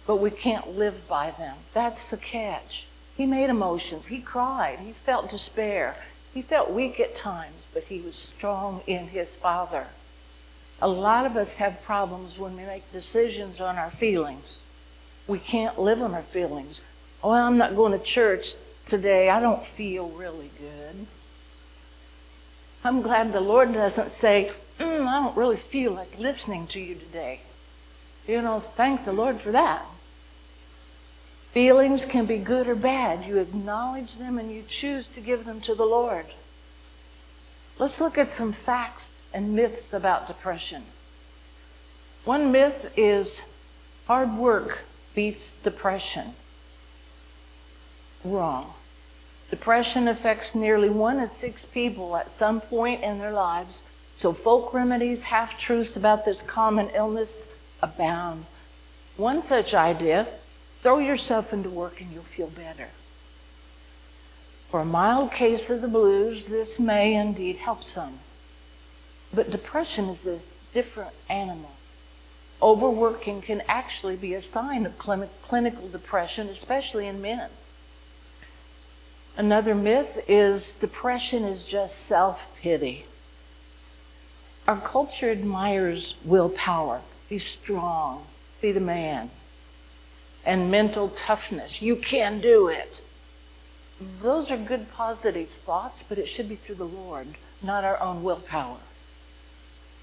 but 0.08 0.16
we 0.16 0.32
can't 0.32 0.76
live 0.76 1.06
by 1.08 1.30
them. 1.30 1.58
That's 1.72 2.04
the 2.04 2.16
catch. 2.16 2.86
He 3.16 3.26
made 3.26 3.50
emotions. 3.50 4.06
He 4.06 4.20
cried. 4.20 4.78
He 4.80 4.92
felt 4.92 5.30
despair. 5.30 5.96
He 6.34 6.42
felt 6.42 6.70
weak 6.70 7.00
at 7.00 7.16
times, 7.16 7.64
but 7.72 7.84
he 7.84 8.00
was 8.00 8.14
strong 8.14 8.82
in 8.86 9.08
his 9.08 9.34
Father. 9.34 9.86
A 10.82 10.88
lot 10.88 11.24
of 11.24 11.36
us 11.36 11.54
have 11.54 11.82
problems 11.82 12.38
when 12.38 12.56
we 12.56 12.64
make 12.64 12.92
decisions 12.92 13.60
on 13.60 13.78
our 13.78 13.90
feelings. 13.90 14.60
We 15.26 15.38
can't 15.38 15.78
live 15.78 16.02
on 16.02 16.12
our 16.12 16.22
feelings. 16.22 16.82
Oh, 17.24 17.30
I'm 17.30 17.56
not 17.56 17.74
going 17.74 17.92
to 17.92 18.04
church 18.04 18.56
today. 18.84 19.30
I 19.30 19.40
don't 19.40 19.64
feel 19.64 20.08
really 20.10 20.50
good. 20.58 21.06
I'm 22.84 23.00
glad 23.00 23.32
the 23.32 23.40
Lord 23.40 23.72
doesn't 23.72 24.12
say, 24.12 24.52
mm, 24.78 25.06
I 25.06 25.20
don't 25.20 25.36
really 25.36 25.56
feel 25.56 25.92
like 25.92 26.18
listening 26.18 26.66
to 26.68 26.80
you 26.80 26.94
today. 26.94 27.40
You 28.28 28.42
know, 28.42 28.60
thank 28.60 29.04
the 29.04 29.12
Lord 29.12 29.40
for 29.40 29.52
that. 29.52 29.86
Feelings 31.52 32.04
can 32.04 32.26
be 32.26 32.38
good 32.38 32.68
or 32.68 32.74
bad. 32.74 33.26
You 33.26 33.38
acknowledge 33.38 34.16
them 34.16 34.38
and 34.38 34.50
you 34.50 34.62
choose 34.68 35.08
to 35.08 35.20
give 35.20 35.44
them 35.44 35.60
to 35.62 35.74
the 35.74 35.86
Lord. 35.86 36.26
Let's 37.78 38.00
look 38.00 38.18
at 38.18 38.28
some 38.28 38.52
facts 38.52 39.12
and 39.32 39.54
myths 39.54 39.92
about 39.92 40.26
depression. 40.26 40.84
One 42.24 42.50
myth 42.50 42.92
is 42.96 43.42
hard 44.06 44.34
work 44.34 44.80
beats 45.14 45.54
depression. 45.54 46.34
Wrong. 48.24 48.74
Depression 49.50 50.08
affects 50.08 50.54
nearly 50.54 50.90
one 50.90 51.20
in 51.20 51.30
six 51.30 51.64
people 51.64 52.16
at 52.16 52.30
some 52.30 52.60
point 52.60 53.02
in 53.02 53.18
their 53.18 53.32
lives, 53.32 53.84
so 54.16 54.32
folk 54.32 54.74
remedies, 54.74 55.24
half 55.24 55.58
truths 55.58 55.96
about 55.96 56.24
this 56.24 56.42
common 56.42 56.90
illness 56.94 57.46
abound. 57.80 58.46
One 59.16 59.42
such 59.42 59.72
idea 59.72 60.26
throw 60.86 60.98
yourself 60.98 61.52
into 61.52 61.68
work 61.68 62.00
and 62.00 62.12
you'll 62.12 62.22
feel 62.22 62.46
better. 62.46 62.90
For 64.70 64.78
a 64.78 64.84
mild 64.84 65.32
case 65.32 65.68
of 65.68 65.82
the 65.82 65.88
blues, 65.88 66.46
this 66.46 66.78
may 66.78 67.16
indeed 67.16 67.56
help 67.56 67.82
some. 67.82 68.20
But 69.34 69.50
depression 69.50 70.04
is 70.04 70.28
a 70.28 70.38
different 70.72 71.10
animal. 71.28 71.72
Overworking 72.62 73.42
can 73.42 73.62
actually 73.66 74.14
be 74.14 74.32
a 74.32 74.40
sign 74.40 74.86
of 74.86 74.96
clinical 74.96 75.88
depression, 75.88 76.46
especially 76.46 77.08
in 77.08 77.20
men. 77.20 77.50
Another 79.36 79.74
myth 79.74 80.24
is 80.28 80.72
depression 80.74 81.42
is 81.42 81.64
just 81.64 81.98
self 81.98 82.48
pity. 82.62 83.06
Our 84.68 84.78
culture 84.78 85.32
admires 85.32 86.14
willpower, 86.24 87.00
be 87.28 87.40
strong, 87.40 88.26
be 88.60 88.70
the 88.70 88.78
man, 88.78 89.30
and 90.46 90.70
mental 90.70 91.08
toughness. 91.08 91.82
You 91.82 91.96
can 91.96 92.40
do 92.40 92.68
it. 92.68 93.00
Those 94.20 94.50
are 94.50 94.56
good 94.56 94.92
positive 94.92 95.48
thoughts, 95.48 96.02
but 96.02 96.18
it 96.18 96.28
should 96.28 96.48
be 96.48 96.54
through 96.54 96.76
the 96.76 96.84
Lord, 96.84 97.26
not 97.62 97.84
our 97.84 98.00
own 98.00 98.22
willpower. 98.22 98.78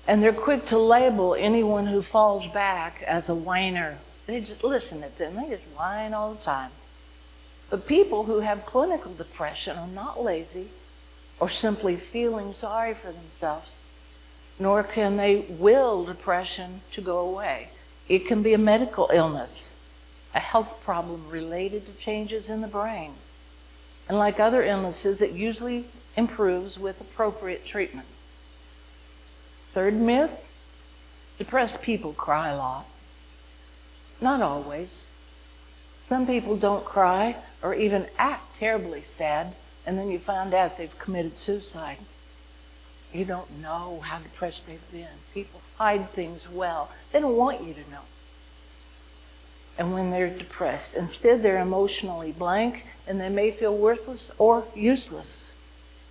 And 0.06 0.22
they're 0.22 0.34
quick 0.34 0.66
to 0.66 0.78
label 0.78 1.34
anyone 1.34 1.88
who 1.88 2.02
falls 2.02 2.48
back 2.48 3.02
as 3.08 3.30
a 3.30 3.36
whiner. 3.36 4.00
They 4.28 4.42
just 4.42 4.64
listen 4.64 5.02
to 5.02 5.18
them, 5.18 5.36
they 5.36 5.50
just 5.50 5.64
whine 5.78 6.14
all 6.14 6.34
the 6.34 6.44
time. 6.44 6.72
But 7.70 7.88
people 7.88 8.26
who 8.26 8.42
have 8.42 8.66
clinical 8.66 9.14
depression 9.14 9.78
are 9.78 9.88
not 9.88 10.22
lazy 10.22 10.68
or 11.40 11.50
simply 11.50 11.96
feeling 11.96 12.54
sorry 12.54 12.94
for 12.94 13.12
themselves, 13.12 13.84
nor 14.60 14.84
can 14.84 15.18
they 15.18 15.46
will 15.50 16.04
depression 16.04 16.82
to 16.92 17.02
go 17.02 17.20
away. 17.20 17.70
It 18.10 18.28
can 18.28 18.44
be 18.44 18.54
a 18.54 18.58
medical 18.58 19.10
illness, 19.14 19.74
a 20.34 20.40
health 20.40 20.82
problem 20.84 21.30
related 21.30 21.86
to 21.86 21.94
changes 21.94 22.50
in 22.50 22.62
the 22.62 22.68
brain. 22.68 23.14
And 24.10 24.18
like 24.18 24.40
other 24.40 24.64
illnesses, 24.64 25.22
it 25.22 25.32
usually 25.32 25.86
improves 26.16 26.78
with 26.78 27.02
appropriate 27.02 27.66
treatment. 27.66 28.08
Third 29.74 29.96
myth 29.96 30.50
depressed 31.38 31.82
people 31.82 32.14
cry 32.14 32.50
a 32.50 32.58
lot. 32.58 32.86
Not 34.22 34.42
always. 34.42 35.08
Some 36.08 36.28
people 36.28 36.58
don't 36.58 36.86
cry 36.86 37.38
or 37.62 37.74
even 37.74 38.08
act 38.18 38.56
terribly 38.56 39.02
sad, 39.02 39.56
and 39.86 39.98
then 39.98 40.10
you 40.10 40.20
find 40.20 40.54
out 40.54 40.78
they've 40.78 41.00
committed 41.00 41.38
suicide. 41.38 41.98
You 43.14 43.26
don't 43.26 43.62
know 43.62 44.00
how 44.04 44.20
depressed 44.20 44.68
they've 44.68 44.92
been. 44.92 45.08
People 45.34 45.62
hide 45.78 46.10
things 46.10 46.50
well. 46.50 46.90
They 47.12 47.20
don't 47.20 47.38
want 47.38 47.64
you 47.64 47.74
to 47.74 47.90
know. 47.92 48.02
And 49.78 49.94
when 49.94 50.12
they're 50.12 50.30
depressed, 50.30 50.96
instead 50.96 51.42
they're 51.42 51.60
emotionally 51.60 52.32
blank 52.32 52.86
and 53.08 53.20
they 53.20 53.30
may 53.30 53.52
feel 53.52 53.76
worthless 53.76 54.32
or 54.38 54.66
useless. 54.76 55.52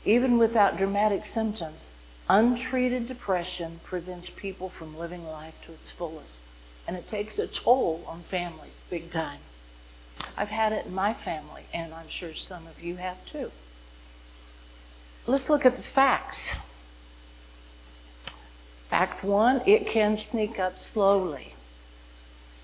Even 0.05 0.37
without 0.37 0.77
dramatic 0.77 1.25
symptoms, 1.25 1.93
untreated 2.29 3.07
depression 3.07 3.81
prevents 3.85 4.31
people 4.31 4.69
from 4.69 4.99
living 4.99 5.25
life 5.27 5.65
to 5.65 5.73
its 5.73 5.91
fullest. 5.91 6.43
And 6.87 6.97
it 6.97 7.07
takes 7.07 7.39
a 7.39 7.47
toll 7.47 8.05
on 8.09 8.21
families, 8.21 8.73
big 8.91 9.11
time. 9.13 9.39
I've 10.37 10.51
had 10.51 10.73
it 10.73 10.87
in 10.87 10.95
my 10.95 11.15
family, 11.15 11.65
and 11.73 11.95
I'm 11.95 12.09
sure 12.09 12.35
some 12.35 12.67
of 12.67 12.83
you 12.83 12.97
have 12.97 13.25
too. 13.27 13.53
Let's 15.27 15.49
look 15.49 15.65
at 15.65 15.77
the 15.77 15.83
facts. 15.83 16.57
Fact 18.89 19.23
one 19.23 19.63
it 19.67 19.87
can 19.87 20.17
sneak 20.17 20.59
up 20.59 20.79
slowly. 20.79 21.55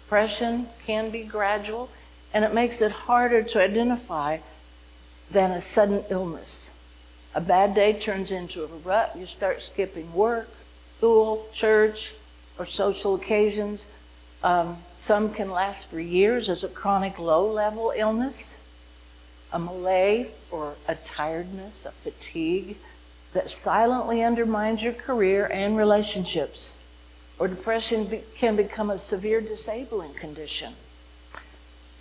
Depression 0.09 0.67
can 0.87 1.11
be 1.11 1.23
gradual, 1.23 1.91
and 2.33 2.43
it 2.43 2.55
makes 2.55 2.81
it 2.81 2.91
harder 2.91 3.43
to 3.43 3.62
identify 3.62 4.38
than 5.31 5.50
a 5.50 5.61
sudden 5.61 6.03
illness. 6.09 6.71
A 7.35 7.43
bad 7.43 7.75
day 7.75 7.93
turns 7.93 8.33
into 8.33 8.65
a 8.65 8.69
rut. 8.69 9.15
You 9.19 9.27
start 9.27 9.61
skipping 9.61 10.15
work, 10.15 10.49
school, 10.97 11.47
church, 11.53 12.15
or 12.59 12.65
social 12.65 13.17
occasions. 13.17 13.87
Um, 14.43 14.79
some 14.97 15.31
can 15.35 15.50
last 15.50 15.91
for 15.91 16.00
years 16.00 16.49
as 16.49 16.65
a 16.65 16.69
chronic 16.69 17.19
low 17.19 17.47
level 17.47 17.93
illness, 17.95 18.57
a 19.53 19.59
malaise 19.59 20.29
or 20.50 20.77
a 20.88 20.95
tiredness, 20.95 21.85
a 21.85 21.91
fatigue 21.91 22.77
that 23.35 23.50
silently 23.50 24.23
undermines 24.23 24.83
your 24.83 24.95
career 24.95 25.50
and 25.53 25.77
relationships. 25.77 26.73
Or 27.38 27.49
depression 27.49 28.04
be- 28.07 28.23
can 28.35 28.57
become 28.57 28.90
a 28.90 28.99
severe 28.99 29.40
disabling 29.40 30.14
condition. 30.14 30.75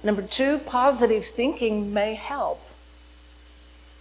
Number 0.04 0.22
two, 0.22 0.60
positive 0.60 1.26
thinking 1.26 1.94
may 1.94 2.14
help. 2.14 2.62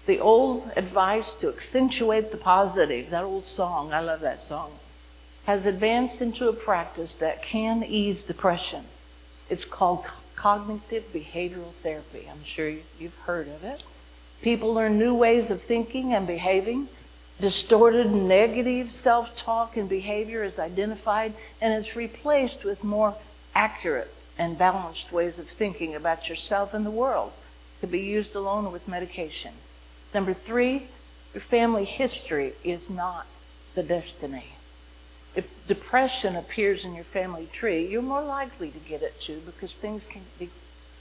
The 0.06 0.20
old 0.20 0.70
advice 0.76 1.34
to 1.34 1.48
accentuate 1.48 2.30
the 2.30 2.36
positive, 2.36 3.10
that 3.10 3.24
old 3.24 3.44
song, 3.44 3.92
I 3.92 4.00
love 4.00 4.20
that 4.20 4.40
song, 4.40 4.72
has 5.46 5.66
advanced 5.66 6.22
into 6.22 6.48
a 6.48 6.52
practice 6.52 7.14
that 7.14 7.42
can 7.42 7.82
ease 7.82 8.22
depression. 8.22 8.84
It's 9.48 9.64
called 9.64 10.04
cognitive 10.34 11.12
behavioral 11.12 11.72
therapy. 11.82 12.28
I'm 12.30 12.44
sure 12.44 12.72
you've 12.98 13.18
heard 13.24 13.48
of 13.48 13.64
it. 13.64 13.82
People 14.42 14.74
learn 14.74 14.98
new 14.98 15.14
ways 15.14 15.50
of 15.50 15.62
thinking 15.62 16.12
and 16.12 16.26
behaving. 16.26 16.88
Distorted 17.38 18.10
negative 18.10 18.90
self 18.90 19.36
talk 19.36 19.76
and 19.76 19.88
behavior 19.88 20.42
is 20.42 20.58
identified 20.58 21.34
and 21.60 21.74
is 21.74 21.94
replaced 21.94 22.64
with 22.64 22.82
more 22.82 23.14
accurate 23.54 24.14
and 24.38 24.58
balanced 24.58 25.12
ways 25.12 25.38
of 25.38 25.46
thinking 25.46 25.94
about 25.94 26.28
yourself 26.30 26.72
and 26.72 26.86
the 26.86 26.90
world. 26.90 27.32
to 27.82 27.86
be 27.86 28.00
used 28.00 28.34
alone 28.34 28.72
with 28.72 28.88
medication. 28.88 29.52
Number 30.14 30.32
three, 30.32 30.88
your 31.34 31.42
family 31.42 31.84
history 31.84 32.54
is 32.64 32.88
not 32.88 33.26
the 33.74 33.82
destiny. 33.82 34.56
If 35.34 35.46
depression 35.68 36.36
appears 36.36 36.86
in 36.86 36.94
your 36.94 37.04
family 37.04 37.48
tree, 37.52 37.86
you're 37.86 38.00
more 38.00 38.24
likely 38.24 38.70
to 38.70 38.78
get 38.78 39.02
it 39.02 39.20
too 39.20 39.42
because 39.44 39.76
things 39.76 40.06
can 40.06 40.22
be 40.38 40.48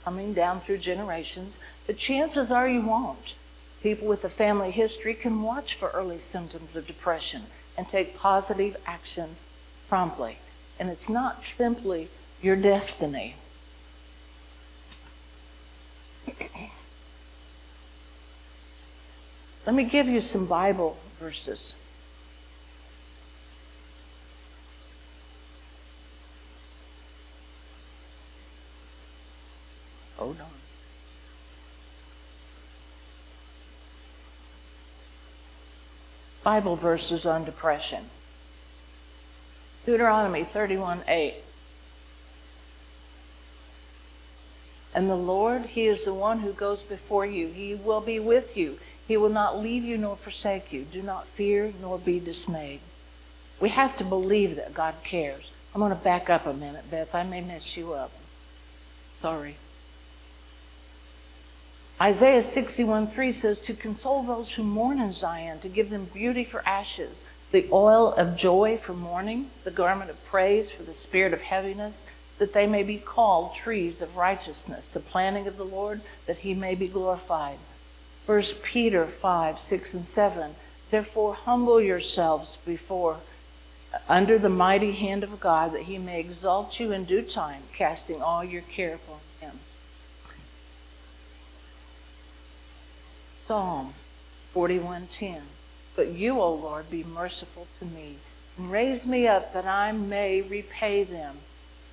coming 0.04 0.34
down 0.34 0.60
through 0.60 0.78
generations, 0.78 1.58
but 1.86 1.96
chances 1.96 2.52
are 2.52 2.68
you 2.68 2.82
won't. 2.82 3.32
People 3.82 4.08
with 4.08 4.24
a 4.24 4.28
family 4.28 4.70
history 4.70 5.14
can 5.14 5.42
watch 5.42 5.74
for 5.74 5.90
early 5.90 6.18
symptoms 6.18 6.76
of 6.76 6.86
depression 6.86 7.42
and 7.76 7.88
take 7.88 8.18
positive 8.18 8.76
action 8.86 9.36
promptly. 9.88 10.38
And 10.78 10.88
it's 10.88 11.08
not 11.08 11.42
simply 11.42 12.08
your 12.42 12.56
destiny. 12.56 13.36
Let 19.66 19.74
me 19.74 19.84
give 19.84 20.06
you 20.06 20.20
some 20.20 20.46
Bible 20.46 20.96
verses. 21.18 21.74
Hold 30.16 30.40
on. 30.40 30.46
Bible 36.46 36.76
verses 36.76 37.26
on 37.26 37.44
depression. 37.44 38.04
Deuteronomy 39.84 40.44
31 40.44 41.00
8. 41.08 41.34
And 44.94 45.10
the 45.10 45.16
Lord, 45.16 45.62
He 45.62 45.86
is 45.86 46.04
the 46.04 46.14
one 46.14 46.38
who 46.38 46.52
goes 46.52 46.82
before 46.82 47.26
you. 47.26 47.48
He 47.48 47.74
will 47.74 48.00
be 48.00 48.20
with 48.20 48.56
you. 48.56 48.78
He 49.08 49.16
will 49.16 49.28
not 49.28 49.58
leave 49.58 49.82
you 49.82 49.98
nor 49.98 50.14
forsake 50.14 50.72
you. 50.72 50.84
Do 50.84 51.02
not 51.02 51.26
fear 51.26 51.72
nor 51.82 51.98
be 51.98 52.20
dismayed. 52.20 52.78
We 53.58 53.70
have 53.70 53.96
to 53.96 54.04
believe 54.04 54.54
that 54.54 54.72
God 54.72 54.94
cares. 55.02 55.50
I'm 55.74 55.80
going 55.80 55.90
to 55.90 55.96
back 55.96 56.30
up 56.30 56.46
a 56.46 56.54
minute, 56.54 56.88
Beth. 56.88 57.12
I 57.12 57.24
may 57.24 57.40
mess 57.40 57.76
you 57.76 57.92
up. 57.92 58.12
Sorry. 59.20 59.56
Isaiah 62.00 62.42
61 62.42 63.06
3 63.06 63.32
says, 63.32 63.58
To 63.60 63.72
console 63.72 64.22
those 64.22 64.52
who 64.52 64.62
mourn 64.62 65.00
in 65.00 65.14
Zion, 65.14 65.60
to 65.60 65.68
give 65.68 65.88
them 65.88 66.10
beauty 66.12 66.44
for 66.44 66.66
ashes, 66.68 67.24
the 67.52 67.66
oil 67.72 68.12
of 68.12 68.36
joy 68.36 68.76
for 68.76 68.92
mourning, 68.92 69.50
the 69.64 69.70
garment 69.70 70.10
of 70.10 70.22
praise 70.26 70.70
for 70.70 70.82
the 70.82 70.92
spirit 70.92 71.32
of 71.32 71.40
heaviness, 71.40 72.04
that 72.38 72.52
they 72.52 72.66
may 72.66 72.82
be 72.82 72.98
called 72.98 73.54
trees 73.54 74.02
of 74.02 74.14
righteousness, 74.14 74.90
the 74.90 75.00
planting 75.00 75.46
of 75.46 75.56
the 75.56 75.64
Lord, 75.64 76.02
that 76.26 76.38
he 76.38 76.52
may 76.52 76.74
be 76.74 76.86
glorified. 76.86 77.56
1 78.26 78.42
Peter 78.62 79.06
5 79.06 79.58
6 79.58 79.94
and 79.94 80.06
7. 80.06 80.54
Therefore, 80.90 81.34
humble 81.34 81.80
yourselves 81.80 82.58
before, 82.66 83.20
under 84.06 84.38
the 84.38 84.50
mighty 84.50 84.92
hand 84.92 85.24
of 85.24 85.40
God, 85.40 85.72
that 85.72 85.82
he 85.82 85.96
may 85.96 86.20
exalt 86.20 86.78
you 86.78 86.92
in 86.92 87.04
due 87.04 87.22
time, 87.22 87.62
casting 87.72 88.20
all 88.20 88.44
your 88.44 88.62
care 88.62 88.96
upon 88.96 89.20
him. 89.40 89.60
Psalm 93.46 93.94
41:10. 94.54 95.42
But 95.94 96.08
you, 96.08 96.40
O 96.40 96.52
Lord, 96.52 96.90
be 96.90 97.04
merciful 97.04 97.66
to 97.78 97.84
me 97.84 98.16
and 98.58 98.70
raise 98.70 99.06
me 99.06 99.26
up 99.26 99.52
that 99.52 99.66
I 99.66 99.92
may 99.92 100.40
repay 100.42 101.04
them. 101.04 101.36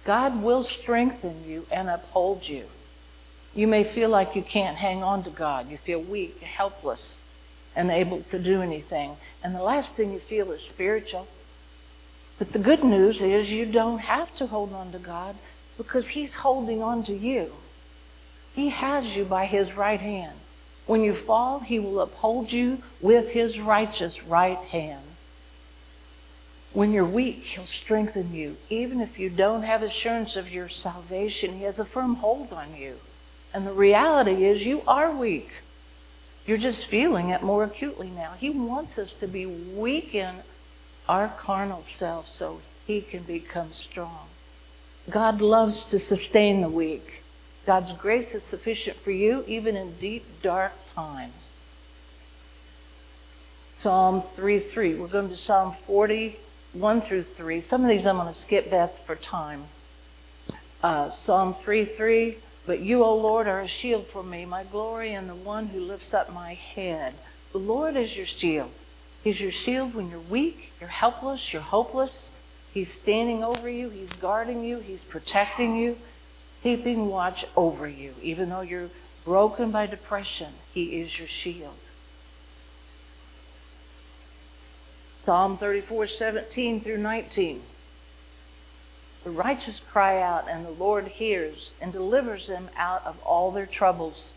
God 0.04 0.42
will 0.42 0.64
strengthen 0.64 1.48
you 1.48 1.66
and 1.72 1.90
uphold 1.90 2.48
you. 2.48 2.66
You 3.56 3.68
may 3.68 3.84
feel 3.84 4.10
like 4.10 4.36
you 4.36 4.42
can't 4.42 4.78
hang 4.78 5.04
on 5.04 5.24
to 5.24 5.30
God. 5.30 5.70
You 5.70 5.78
feel 5.78 6.02
weak, 6.02 6.42
helpless, 6.42 7.18
and 7.76 7.90
unable 7.90 8.22
to 8.24 8.40
do 8.40 8.62
anything. 8.62 9.18
And 9.44 9.56
the 9.56 9.62
last 9.62 9.96
thing 9.96 10.12
you 10.12 10.20
feel 10.20 10.52
is 10.52 10.64
spiritual. 10.64 11.28
But 12.40 12.52
the 12.52 12.60
good 12.60 12.84
news 12.84 13.22
is 13.22 13.54
you 13.54 13.66
don't 13.66 14.00
have 14.00 14.36
to 14.38 14.48
hold 14.48 14.74
on 14.74 14.92
to 14.92 15.00
God 15.00 15.36
because 15.78 16.10
He's 16.10 16.36
holding 16.36 16.82
on 16.82 17.04
to 17.04 17.14
you. 17.14 17.54
He 18.56 18.70
has 18.70 19.16
you 19.16 19.24
by 19.24 19.46
His 19.46 19.74
right 19.74 20.02
hand. 20.02 20.38
When 20.86 21.02
you 21.02 21.14
fall, 21.14 21.60
he 21.60 21.80
will 21.80 22.00
uphold 22.00 22.52
you 22.52 22.84
with 23.02 23.32
his 23.32 23.60
righteous 23.60 24.24
right 24.24 24.58
hand. 24.58 25.04
When 26.74 26.92
you're 26.92 27.06
weak, 27.06 27.44
he'll 27.46 27.66
strengthen 27.66 28.34
you. 28.34 28.58
Even 28.70 29.00
if 29.00 29.20
you 29.20 29.30
don't 29.30 29.64
have 29.64 29.84
assurance 29.84 30.36
of 30.36 30.52
your 30.52 30.68
salvation, 30.70 31.58
he 31.58 31.64
has 31.64 31.80
a 31.80 31.86
firm 31.86 32.16
hold 32.16 32.52
on 32.52 32.76
you. 32.76 32.96
And 33.54 33.68
the 33.68 33.72
reality 33.72 34.46
is, 34.46 34.66
you 34.66 34.82
are 34.88 35.16
weak. 35.16 35.62
You're 36.46 36.58
just 36.58 36.88
feeling 36.88 37.30
it 37.30 37.44
more 37.44 37.64
acutely 37.64 38.10
now. 38.10 38.34
He 38.38 38.50
wants 38.50 38.98
us 38.98 39.14
to 39.14 39.28
be 39.28 39.46
weak 39.46 40.16
in 40.16 40.38
our 41.08 41.28
carnal 41.28 41.84
self 41.84 42.28
so 42.28 42.62
he 42.86 43.02
can 43.02 43.24
become 43.24 43.72
strong. 43.72 44.28
God 45.10 45.42
loves 45.42 45.84
to 45.86 46.00
sustain 46.00 46.62
the 46.62 46.70
weak. 46.70 47.23
God's 47.66 47.94
grace 47.94 48.36
is 48.36 48.44
sufficient 48.44 48.98
for 48.98 49.12
you 49.12 49.44
even 49.48 49.76
in 49.76 49.94
deep, 49.94 50.26
dark 50.42 50.74
times. 50.96 51.54
Psalm 53.78 54.22
3 54.22 54.60
3. 54.60 54.96
We're 54.96 55.08
going 55.08 55.30
to 55.30 55.38
Psalm 55.38 55.74
41 55.74 57.02
through 57.02 57.24
3. 57.24 57.62
Some 57.62 57.84
of 57.84 57.90
these 57.90 58.06
I'm 58.06 58.18
going 58.18 58.28
to 58.28 58.34
skip, 58.34 58.70
Beth, 58.70 59.00
for 59.06 59.16
time. 59.16 59.64
Uh, 60.82 61.12
Psalm 61.12 61.54
3 61.54 61.86
3. 61.86 62.38
But 62.66 62.80
you, 62.80 63.04
O 63.04 63.16
Lord, 63.16 63.48
are 63.48 63.60
a 63.60 63.68
shield 63.68 64.08
for 64.08 64.24
me, 64.24 64.46
my 64.46 64.64
glory, 64.64 65.14
and 65.14 65.30
the 65.30 65.36
one 65.36 65.68
who 65.68 65.82
lifts 65.82 66.14
up 66.14 66.32
my 66.34 66.54
head. 66.54 67.14
The 67.52 67.58
Lord 67.58 67.98
is 67.98 68.16
your 68.16 68.26
shield. 68.26 68.72
He's 69.22 69.42
your 69.42 69.52
shield 69.52 69.96
when 69.96 70.10
you're 70.10 70.20
weak, 70.20 70.72
you're 70.80 70.90
helpless, 70.90 71.52
you're 71.52 71.62
hopeless. 71.62 72.30
He's 72.74 72.92
standing 72.92 73.44
over 73.44 73.70
you, 73.70 73.90
He's 73.90 74.12
guarding 74.14 74.64
you, 74.64 74.80
He's 74.80 75.04
protecting 75.04 75.76
you 75.76 75.98
keeping 76.64 77.10
watch 77.10 77.46
over 77.58 77.88
you. 77.88 78.16
Even 78.22 78.50
though 78.50 78.62
you're 78.62 78.90
broken 79.26 79.70
by 79.70 79.86
depression, 79.86 80.54
He 80.74 81.02
is 81.02 81.20
your 81.20 81.28
shield. 81.28 81.76
Psalm 85.26 85.58
34, 85.58 86.08
17 86.08 86.82
through 86.82 86.98
19. 86.98 87.62
The 89.24 89.30
righteous 89.30 89.80
cry 89.80 90.22
out, 90.22 90.50
and 90.50 90.66
the 90.66 90.72
Lord 90.72 91.08
hears 91.08 91.72
and 91.82 91.94
delivers 91.94 92.48
them 92.48 92.70
out 92.78 93.06
of 93.06 93.22
all 93.24 93.52
their 93.52 93.66
troubles. 93.66 94.32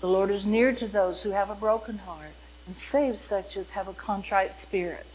The 0.00 0.08
Lord 0.08 0.30
is 0.30 0.44
near 0.44 0.72
to 0.72 0.86
those 0.86 1.22
who 1.22 1.30
have 1.30 1.48
a 1.48 1.54
broken 1.54 1.98
heart 1.98 2.32
and 2.66 2.76
saves 2.76 3.20
such 3.20 3.56
as 3.56 3.70
have 3.70 3.88
a 3.88 3.94
contrite 3.94 4.56
spirit. 4.56 5.06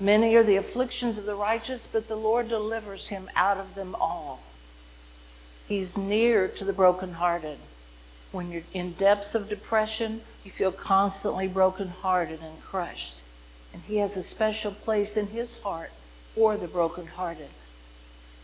Many 0.00 0.34
are 0.34 0.42
the 0.42 0.56
afflictions 0.56 1.18
of 1.18 1.26
the 1.26 1.34
righteous, 1.34 1.86
but 1.90 2.08
the 2.08 2.16
Lord 2.16 2.48
delivers 2.48 3.08
him 3.08 3.28
out 3.36 3.58
of 3.58 3.74
them 3.74 3.94
all. 3.94 4.40
He's 5.72 5.96
near 5.96 6.48
to 6.48 6.66
the 6.66 6.72
brokenhearted. 6.74 7.56
When 8.30 8.50
you're 8.50 8.64
in 8.74 8.92
depths 8.92 9.34
of 9.34 9.48
depression, 9.48 10.20
you 10.44 10.50
feel 10.50 10.70
constantly 10.70 11.48
brokenhearted 11.48 12.40
and 12.42 12.62
crushed. 12.62 13.20
And 13.72 13.80
He 13.84 13.96
has 13.96 14.14
a 14.14 14.22
special 14.22 14.72
place 14.72 15.16
in 15.16 15.28
His 15.28 15.56
heart 15.62 15.90
for 16.34 16.58
the 16.58 16.68
brokenhearted. 16.68 17.48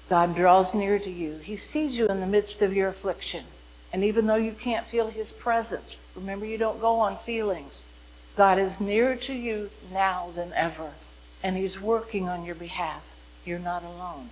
God 0.08 0.34
draws 0.34 0.72
near 0.72 0.98
to 0.98 1.10
you. 1.10 1.36
He 1.36 1.58
sees 1.58 1.98
you 1.98 2.06
in 2.08 2.20
the 2.20 2.26
midst 2.26 2.62
of 2.62 2.72
your 2.72 2.88
affliction. 2.88 3.44
And 3.92 4.02
even 4.02 4.24
though 4.24 4.36
you 4.36 4.52
can't 4.52 4.86
feel 4.86 5.08
His 5.08 5.30
presence, 5.30 5.96
remember 6.16 6.46
you 6.46 6.56
don't 6.56 6.80
go 6.80 6.94
on 6.94 7.18
feelings. 7.18 7.90
God 8.38 8.58
is 8.58 8.80
nearer 8.80 9.16
to 9.16 9.34
you 9.34 9.68
now 9.92 10.30
than 10.34 10.54
ever. 10.54 10.92
And 11.42 11.58
He's 11.58 11.78
working 11.78 12.26
on 12.26 12.46
your 12.46 12.54
behalf. 12.54 13.04
You're 13.44 13.58
not 13.58 13.84
alone. 13.84 14.30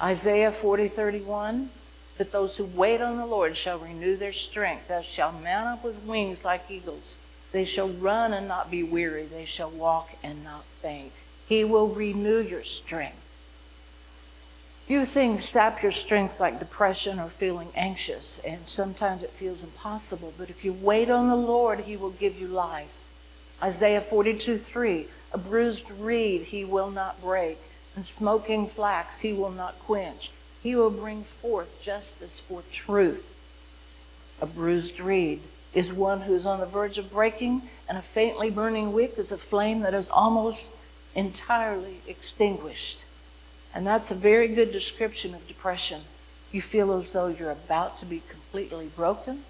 Isaiah 0.00 0.52
40, 0.52 0.88
31, 0.88 1.70
that 2.18 2.30
those 2.30 2.56
who 2.56 2.64
wait 2.64 3.00
on 3.00 3.16
the 3.16 3.26
Lord 3.26 3.56
shall 3.56 3.78
renew 3.78 4.16
their 4.16 4.32
strength. 4.32 4.88
They 4.88 5.02
shall 5.02 5.32
mount 5.32 5.68
up 5.68 5.84
with 5.84 6.04
wings 6.04 6.44
like 6.44 6.70
eagles. 6.70 7.18
They 7.50 7.64
shall 7.64 7.88
run 7.88 8.32
and 8.32 8.46
not 8.46 8.70
be 8.70 8.82
weary. 8.82 9.24
They 9.24 9.44
shall 9.44 9.70
walk 9.70 10.10
and 10.22 10.44
not 10.44 10.64
faint. 10.82 11.12
He 11.48 11.64
will 11.64 11.88
renew 11.88 12.40
your 12.40 12.62
strength. 12.62 13.24
Few 14.86 15.04
things 15.04 15.48
sap 15.48 15.82
your 15.82 15.92
strength 15.92 16.40
like 16.40 16.58
depression 16.58 17.18
or 17.18 17.28
feeling 17.28 17.68
anxious, 17.74 18.40
and 18.44 18.60
sometimes 18.66 19.22
it 19.22 19.30
feels 19.30 19.62
impossible. 19.62 20.32
But 20.38 20.48
if 20.48 20.64
you 20.64 20.72
wait 20.72 21.10
on 21.10 21.28
the 21.28 21.36
Lord, 21.36 21.80
He 21.80 21.96
will 21.96 22.10
give 22.10 22.40
you 22.40 22.46
life. 22.46 22.94
Isaiah 23.62 24.00
42 24.00 24.56
3 24.58 25.08
A 25.32 25.38
bruised 25.38 25.90
reed 25.90 26.42
He 26.44 26.64
will 26.64 26.90
not 26.90 27.20
break, 27.20 27.58
and 27.98 28.06
smoking 28.06 28.68
flax 28.68 29.18
He 29.18 29.32
will 29.32 29.50
not 29.50 29.76
quench. 29.80 30.30
He 30.62 30.76
will 30.76 30.88
bring 30.90 31.24
forth 31.24 31.82
justice 31.82 32.38
for 32.38 32.62
truth. 32.70 33.36
A 34.40 34.46
bruised 34.46 35.00
reed 35.00 35.40
is 35.74 35.92
one 35.92 36.20
who 36.20 36.36
is 36.36 36.46
on 36.46 36.60
the 36.60 36.66
verge 36.66 36.96
of 36.96 37.10
breaking, 37.10 37.62
and 37.88 37.98
a 37.98 38.02
faintly 38.02 38.50
burning 38.50 38.92
wick 38.92 39.14
is 39.18 39.32
a 39.32 39.36
flame 39.36 39.80
that 39.80 39.94
is 39.94 40.08
almost 40.10 40.70
entirely 41.16 41.96
extinguished. 42.06 43.04
And 43.74 43.84
that's 43.84 44.12
a 44.12 44.14
very 44.14 44.46
good 44.46 44.70
description 44.70 45.34
of 45.34 45.48
depression. 45.48 46.02
You 46.52 46.62
feel 46.62 46.92
as 46.92 47.10
though 47.10 47.26
you're 47.26 47.50
about 47.50 47.98
to 47.98 48.06
be 48.06 48.22
completely 48.28 48.92
broken 48.94 49.42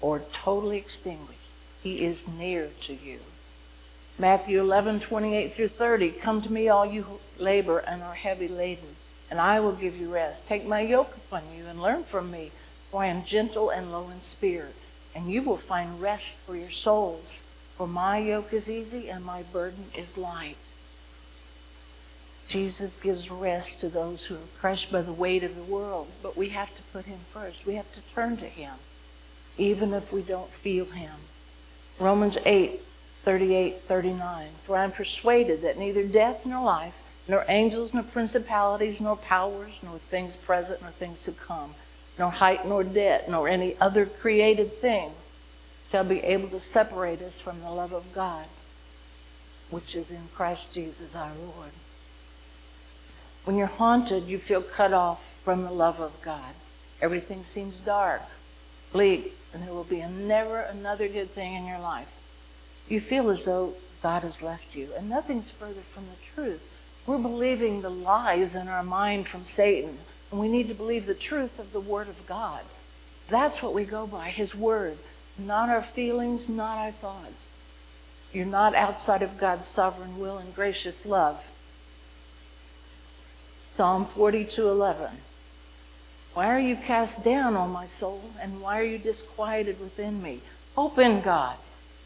or 0.00 0.22
totally 0.32 0.78
extinguished. 0.78 1.38
He 1.84 2.04
is 2.04 2.26
near 2.26 2.70
to 2.80 2.94
you. 2.94 3.20
Matthew 4.18 4.60
11, 4.60 5.00
28 5.00 5.52
through 5.52 5.68
30. 5.68 6.10
Come 6.10 6.40
to 6.42 6.52
me, 6.52 6.68
all 6.68 6.86
you 6.86 7.02
who 7.02 7.18
labor 7.38 7.78
and 7.78 8.02
are 8.02 8.14
heavy 8.14 8.46
laden, 8.46 8.96
and 9.28 9.40
I 9.40 9.58
will 9.58 9.72
give 9.72 9.96
you 9.96 10.12
rest. 10.12 10.46
Take 10.46 10.64
my 10.66 10.80
yoke 10.80 11.16
upon 11.16 11.42
you 11.56 11.66
and 11.66 11.82
learn 11.82 12.04
from 12.04 12.30
me, 12.30 12.52
for 12.90 13.02
I 13.02 13.06
am 13.06 13.24
gentle 13.24 13.70
and 13.70 13.90
low 13.90 14.10
in 14.10 14.20
spirit, 14.20 14.76
and 15.16 15.30
you 15.30 15.42
will 15.42 15.56
find 15.56 16.00
rest 16.00 16.38
for 16.38 16.54
your 16.54 16.70
souls. 16.70 17.40
For 17.76 17.88
my 17.88 18.18
yoke 18.18 18.52
is 18.52 18.70
easy 18.70 19.08
and 19.08 19.24
my 19.24 19.42
burden 19.42 19.86
is 19.96 20.16
light. 20.16 20.56
Jesus 22.46 22.96
gives 22.96 23.32
rest 23.32 23.80
to 23.80 23.88
those 23.88 24.26
who 24.26 24.36
are 24.36 24.60
crushed 24.60 24.92
by 24.92 25.02
the 25.02 25.12
weight 25.12 25.42
of 25.42 25.56
the 25.56 25.62
world, 25.62 26.06
but 26.22 26.36
we 26.36 26.50
have 26.50 26.74
to 26.76 26.82
put 26.92 27.06
him 27.06 27.18
first. 27.32 27.66
We 27.66 27.74
have 27.74 27.92
to 27.94 28.00
turn 28.14 28.36
to 28.36 28.44
him, 28.44 28.74
even 29.58 29.92
if 29.92 30.12
we 30.12 30.22
don't 30.22 30.50
feel 30.50 30.84
him. 30.84 31.14
Romans 31.98 32.38
8, 32.44 32.80
38, 33.24 33.80
39. 33.80 34.48
For 34.62 34.76
I 34.76 34.84
am 34.84 34.92
persuaded 34.92 35.62
that 35.62 35.78
neither 35.78 36.04
death 36.04 36.44
nor 36.44 36.62
life, 36.62 37.02
nor 37.26 37.44
angels, 37.48 37.94
nor 37.94 38.02
principalities, 38.02 39.00
nor 39.00 39.16
powers, 39.16 39.78
nor 39.82 39.98
things 39.98 40.36
present, 40.36 40.82
nor 40.82 40.90
things 40.90 41.24
to 41.24 41.32
come, 41.32 41.74
nor 42.18 42.30
height, 42.30 42.66
nor 42.66 42.84
depth, 42.84 43.28
nor 43.28 43.48
any 43.48 43.76
other 43.80 44.04
created 44.04 44.72
thing 44.72 45.10
shall 45.90 46.04
be 46.04 46.20
able 46.20 46.48
to 46.48 46.60
separate 46.60 47.22
us 47.22 47.40
from 47.40 47.60
the 47.60 47.70
love 47.70 47.92
of 47.92 48.12
God, 48.14 48.44
which 49.70 49.94
is 49.94 50.10
in 50.10 50.28
Christ 50.34 50.74
Jesus 50.74 51.14
our 51.14 51.32
Lord. 51.40 51.70
When 53.44 53.56
you're 53.56 53.66
haunted, 53.66 54.26
you 54.26 54.38
feel 54.38 54.62
cut 54.62 54.92
off 54.92 55.38
from 55.44 55.64
the 55.64 55.70
love 55.70 56.00
of 56.00 56.20
God. 56.20 56.54
Everything 57.00 57.44
seems 57.44 57.76
dark, 57.76 58.22
bleak, 58.92 59.34
and 59.52 59.62
there 59.62 59.72
will 59.72 59.84
be 59.84 60.02
never 60.04 60.60
another 60.60 61.08
good 61.08 61.30
thing 61.30 61.54
in 61.54 61.66
your 61.66 61.78
life. 61.78 62.20
You 62.88 63.00
feel 63.00 63.30
as 63.30 63.44
though 63.44 63.74
God 64.02 64.22
has 64.22 64.42
left 64.42 64.76
you, 64.76 64.90
and 64.96 65.08
nothing's 65.08 65.50
further 65.50 65.80
from 65.80 66.04
the 66.06 66.16
truth. 66.34 66.70
We're 67.06 67.18
believing 67.18 67.80
the 67.80 67.90
lies 67.90 68.54
in 68.54 68.68
our 68.68 68.82
mind 68.82 69.26
from 69.26 69.44
Satan, 69.44 69.98
and 70.30 70.40
we 70.40 70.48
need 70.48 70.68
to 70.68 70.74
believe 70.74 71.06
the 71.06 71.14
truth 71.14 71.58
of 71.58 71.72
the 71.72 71.80
Word 71.80 72.08
of 72.08 72.26
God. 72.26 72.62
That's 73.28 73.62
what 73.62 73.74
we 73.74 73.84
go 73.84 74.06
by, 74.06 74.28
His 74.28 74.54
Word, 74.54 74.98
not 75.38 75.68
our 75.68 75.82
feelings, 75.82 76.48
not 76.48 76.78
our 76.78 76.92
thoughts. 76.92 77.52
You're 78.32 78.46
not 78.46 78.74
outside 78.74 79.22
of 79.22 79.38
God's 79.38 79.68
sovereign 79.68 80.18
will 80.18 80.38
and 80.38 80.54
gracious 80.54 81.06
love. 81.06 81.46
Psalm 83.76 84.06
42:11. 84.06 85.20
Why 86.34 86.46
are 86.48 86.60
you 86.60 86.76
cast 86.76 87.22
down, 87.22 87.56
O 87.56 87.66
my 87.66 87.86
soul, 87.86 88.30
and 88.40 88.60
why 88.60 88.80
are 88.80 88.84
you 88.84 88.98
disquieted 88.98 89.80
within 89.80 90.20
me? 90.20 90.40
Hope 90.74 90.98
in 90.98 91.20
God, 91.20 91.56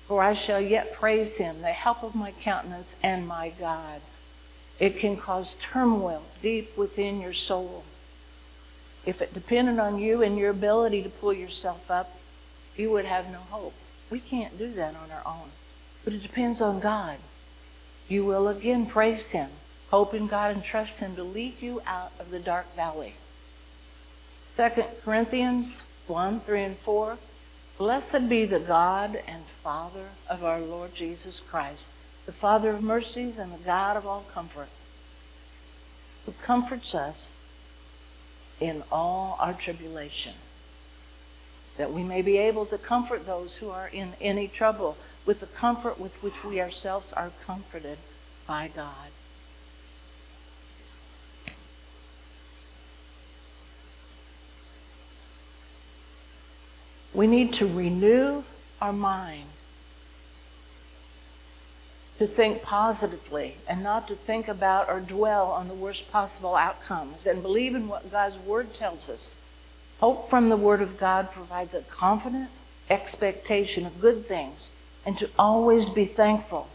for 0.09 0.23
I 0.23 0.35
shall 0.35 0.61
yet 0.61 0.93
praise 0.93 1.37
him, 1.37 1.63
the 1.63 1.69
help 1.69 2.03
of 2.03 2.17
my 2.17 2.33
countenance 2.33 2.97
and 3.03 3.29
my 3.29 3.51
God. 3.51 4.01
It 4.81 4.99
can 4.99 5.17
cause 5.17 5.55
turmoil 5.61 6.23
deep 6.43 6.77
within 6.77 7.21
your 7.21 7.33
soul. 7.33 7.85
If 9.07 9.23
it 9.23 9.35
depended 9.35 9.79
on 9.79 10.01
you 10.01 10.23
and 10.23 10.37
your 10.37 10.51
ability 10.51 11.03
to 11.05 11.09
pull 11.09 11.33
yourself 11.33 11.91
up, 11.91 12.19
you 12.77 12.91
would 12.91 13.05
have 13.05 13.31
no 13.31 13.39
hope. 13.39 13.75
We 14.11 14.19
can't 14.19 14.59
do 14.59 14.73
that 14.73 14.97
on 14.97 15.13
our 15.13 15.23
own. 15.25 15.51
But 16.05 16.15
it 16.15 16.23
depends 16.23 16.61
on 16.61 16.81
God. 16.81 17.19
You 18.09 18.25
will 18.25 18.49
again 18.49 18.87
praise 18.87 19.31
him. 19.31 19.51
Hope 19.91 20.13
in 20.13 20.27
God 20.27 20.55
and 20.55 20.63
trust 20.63 21.01
Him 21.01 21.17
to 21.17 21.25
lead 21.25 21.63
you 21.63 21.81
out 21.87 22.13
of 22.21 22.31
the 22.31 22.39
dark 22.39 22.75
valley. 22.77 23.15
2 24.57 24.85
Corinthians 25.05 25.83
1 26.07 26.41
3 26.41 26.63
and 26.63 26.77
4. 26.77 27.19
Blessed 27.79 28.29
be 28.29 28.45
the 28.45 28.59
God 28.59 29.23
and 29.29 29.45
Father 29.45 30.07
of 30.29 30.45
our 30.45 30.61
Lord 30.61 30.97
Jesus 30.97 31.39
Christ, 31.39 31.95
the 32.27 32.33
Father 32.33 32.71
of 32.71 32.83
mercies 32.83 33.39
and 33.39 33.53
the 33.53 33.65
God 33.65 33.97
of 33.97 34.05
all 34.05 34.27
comfort, 34.35 34.69
who 36.27 36.33
comforts 36.43 36.93
us 36.93 37.37
in 38.59 38.83
all 38.91 39.37
our 39.39 39.53
tribulation, 39.53 40.33
that 41.77 41.93
we 41.93 42.03
may 42.03 42.21
be 42.21 42.37
able 42.37 42.67
to 42.67 42.79
comfort 42.79 43.27
those 43.27 43.59
who 43.59 43.71
are 43.71 43.89
in 43.93 44.15
any 44.21 44.49
trouble 44.49 44.97
with 45.25 45.39
the 45.39 45.47
comfort 45.47 46.01
with 46.01 46.21
which 46.21 46.45
we 46.45 46.61
ourselves 46.61 47.13
are 47.13 47.31
comforted 47.47 47.99
by 48.45 48.69
God. 48.75 49.13
We 57.19 57.27
need 57.27 57.53
to 57.55 57.67
renew 57.67 58.45
our 58.81 58.93
mind 58.93 59.49
to 62.21 62.29
think 62.29 62.63
positively 62.63 63.57
and 63.69 63.83
not 63.83 64.07
to 64.07 64.15
think 64.15 64.47
about 64.47 64.89
or 64.89 65.01
dwell 65.01 65.47
on 65.47 65.67
the 65.67 65.75
worst 65.75 66.13
possible 66.13 66.55
outcomes 66.55 67.27
and 67.27 67.43
believe 67.43 67.75
in 67.75 67.89
what 67.89 68.13
God's 68.13 68.37
Word 68.37 68.73
tells 68.73 69.11
us. 69.11 69.37
Hope 69.99 70.31
from 70.31 70.49
the 70.49 70.57
Word 70.57 70.81
of 70.81 70.97
God 70.97 71.33
provides 71.33 71.75
a 71.75 71.83
confident 71.83 72.51
expectation 72.89 73.85
of 73.85 74.01
good 74.01 74.25
things 74.25 74.71
and 75.05 75.19
to 75.19 75.29
always 75.37 75.89
be 75.89 76.05
thankful. 76.05 76.69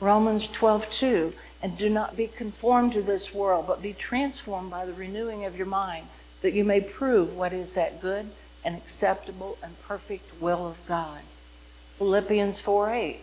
Romans 0.00 0.48
12:2 0.48 1.32
and 1.62 1.78
do 1.78 1.88
not 1.88 2.16
be 2.16 2.26
conformed 2.26 2.92
to 2.94 3.02
this 3.02 3.32
world 3.32 3.68
but 3.68 3.82
be 3.82 3.92
transformed 3.92 4.68
by 4.68 4.84
the 4.84 4.94
renewing 4.94 5.44
of 5.44 5.56
your 5.56 5.64
mind 5.64 6.08
that 6.42 6.54
you 6.54 6.64
may 6.64 6.80
prove 6.80 7.36
what 7.36 7.52
is 7.52 7.74
that 7.74 8.02
good 8.02 8.32
and 8.66 8.76
acceptable 8.76 9.56
and 9.62 9.80
perfect 9.82 10.42
will 10.42 10.66
of 10.66 10.84
God. 10.88 11.20
Philippians 11.98 12.58
4 12.58 12.90
8. 12.90 13.20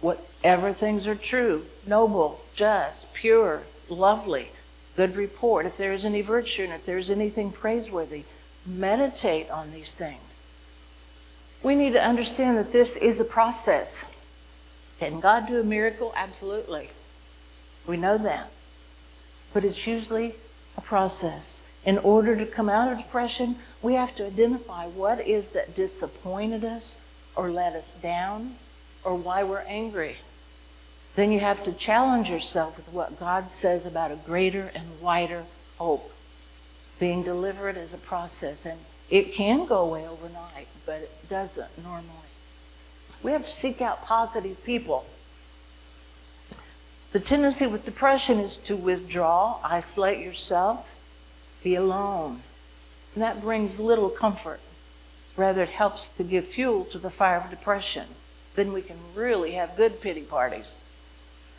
Whatever 0.00 0.72
things 0.72 1.06
are 1.06 1.14
true, 1.14 1.64
noble, 1.86 2.40
just, 2.52 3.14
pure, 3.14 3.62
lovely, 3.88 4.48
good 4.96 5.14
report, 5.14 5.64
if 5.64 5.76
there 5.76 5.92
is 5.92 6.04
any 6.04 6.20
virtue 6.20 6.64
and 6.64 6.72
if 6.72 6.84
there 6.84 6.98
is 6.98 7.10
anything 7.10 7.52
praiseworthy, 7.52 8.24
meditate 8.66 9.48
on 9.48 9.72
these 9.72 9.96
things. 9.96 10.40
We 11.62 11.76
need 11.76 11.92
to 11.92 12.04
understand 12.04 12.58
that 12.58 12.72
this 12.72 12.96
is 12.96 13.20
a 13.20 13.24
process. 13.24 14.04
Can 14.98 15.20
God 15.20 15.46
do 15.46 15.60
a 15.60 15.64
miracle? 15.64 16.12
Absolutely. 16.16 16.90
We 17.86 17.96
know 17.96 18.18
that. 18.18 18.50
But 19.54 19.64
it's 19.64 19.86
usually 19.86 20.34
a 20.76 20.80
process. 20.80 21.62
In 21.84 21.98
order 21.98 22.36
to 22.36 22.46
come 22.46 22.68
out 22.68 22.92
of 22.92 22.98
depression, 22.98 23.56
we 23.80 23.94
have 23.94 24.14
to 24.16 24.26
identify 24.26 24.86
what 24.86 25.26
is 25.26 25.52
that 25.52 25.74
disappointed 25.74 26.64
us 26.64 26.96
or 27.34 27.50
let 27.50 27.74
us 27.74 27.92
down 28.02 28.56
or 29.04 29.16
why 29.16 29.42
we're 29.42 29.64
angry. 29.66 30.16
Then 31.16 31.32
you 31.32 31.40
have 31.40 31.64
to 31.64 31.72
challenge 31.72 32.30
yourself 32.30 32.76
with 32.76 32.88
what 32.92 33.18
God 33.18 33.50
says 33.50 33.84
about 33.84 34.12
a 34.12 34.16
greater 34.16 34.70
and 34.74 35.00
wider 35.00 35.44
hope. 35.78 36.12
Being 37.00 37.22
delivered 37.22 37.76
is 37.76 37.92
a 37.92 37.98
process, 37.98 38.64
and 38.64 38.78
it 39.10 39.34
can 39.34 39.66
go 39.66 39.80
away 39.80 40.06
overnight, 40.06 40.68
but 40.86 41.00
it 41.00 41.28
doesn't 41.28 41.82
normally. 41.82 42.06
We 43.22 43.32
have 43.32 43.44
to 43.44 43.50
seek 43.50 43.80
out 43.80 44.04
positive 44.04 44.62
people. 44.64 45.04
The 47.12 47.20
tendency 47.20 47.66
with 47.66 47.84
depression 47.84 48.38
is 48.38 48.56
to 48.58 48.76
withdraw, 48.76 49.58
isolate 49.62 50.24
yourself, 50.24 50.98
be 51.62 51.74
alone. 51.74 52.40
And 53.14 53.22
that 53.22 53.40
brings 53.40 53.78
little 53.78 54.08
comfort. 54.08 54.60
Rather, 55.36 55.62
it 55.62 55.70
helps 55.70 56.08
to 56.08 56.24
give 56.24 56.44
fuel 56.46 56.84
to 56.86 56.98
the 56.98 57.10
fire 57.10 57.38
of 57.38 57.50
depression. 57.50 58.06
Then 58.54 58.72
we 58.72 58.82
can 58.82 58.96
really 59.14 59.52
have 59.52 59.76
good 59.76 60.00
pity 60.00 60.22
parties. 60.22 60.82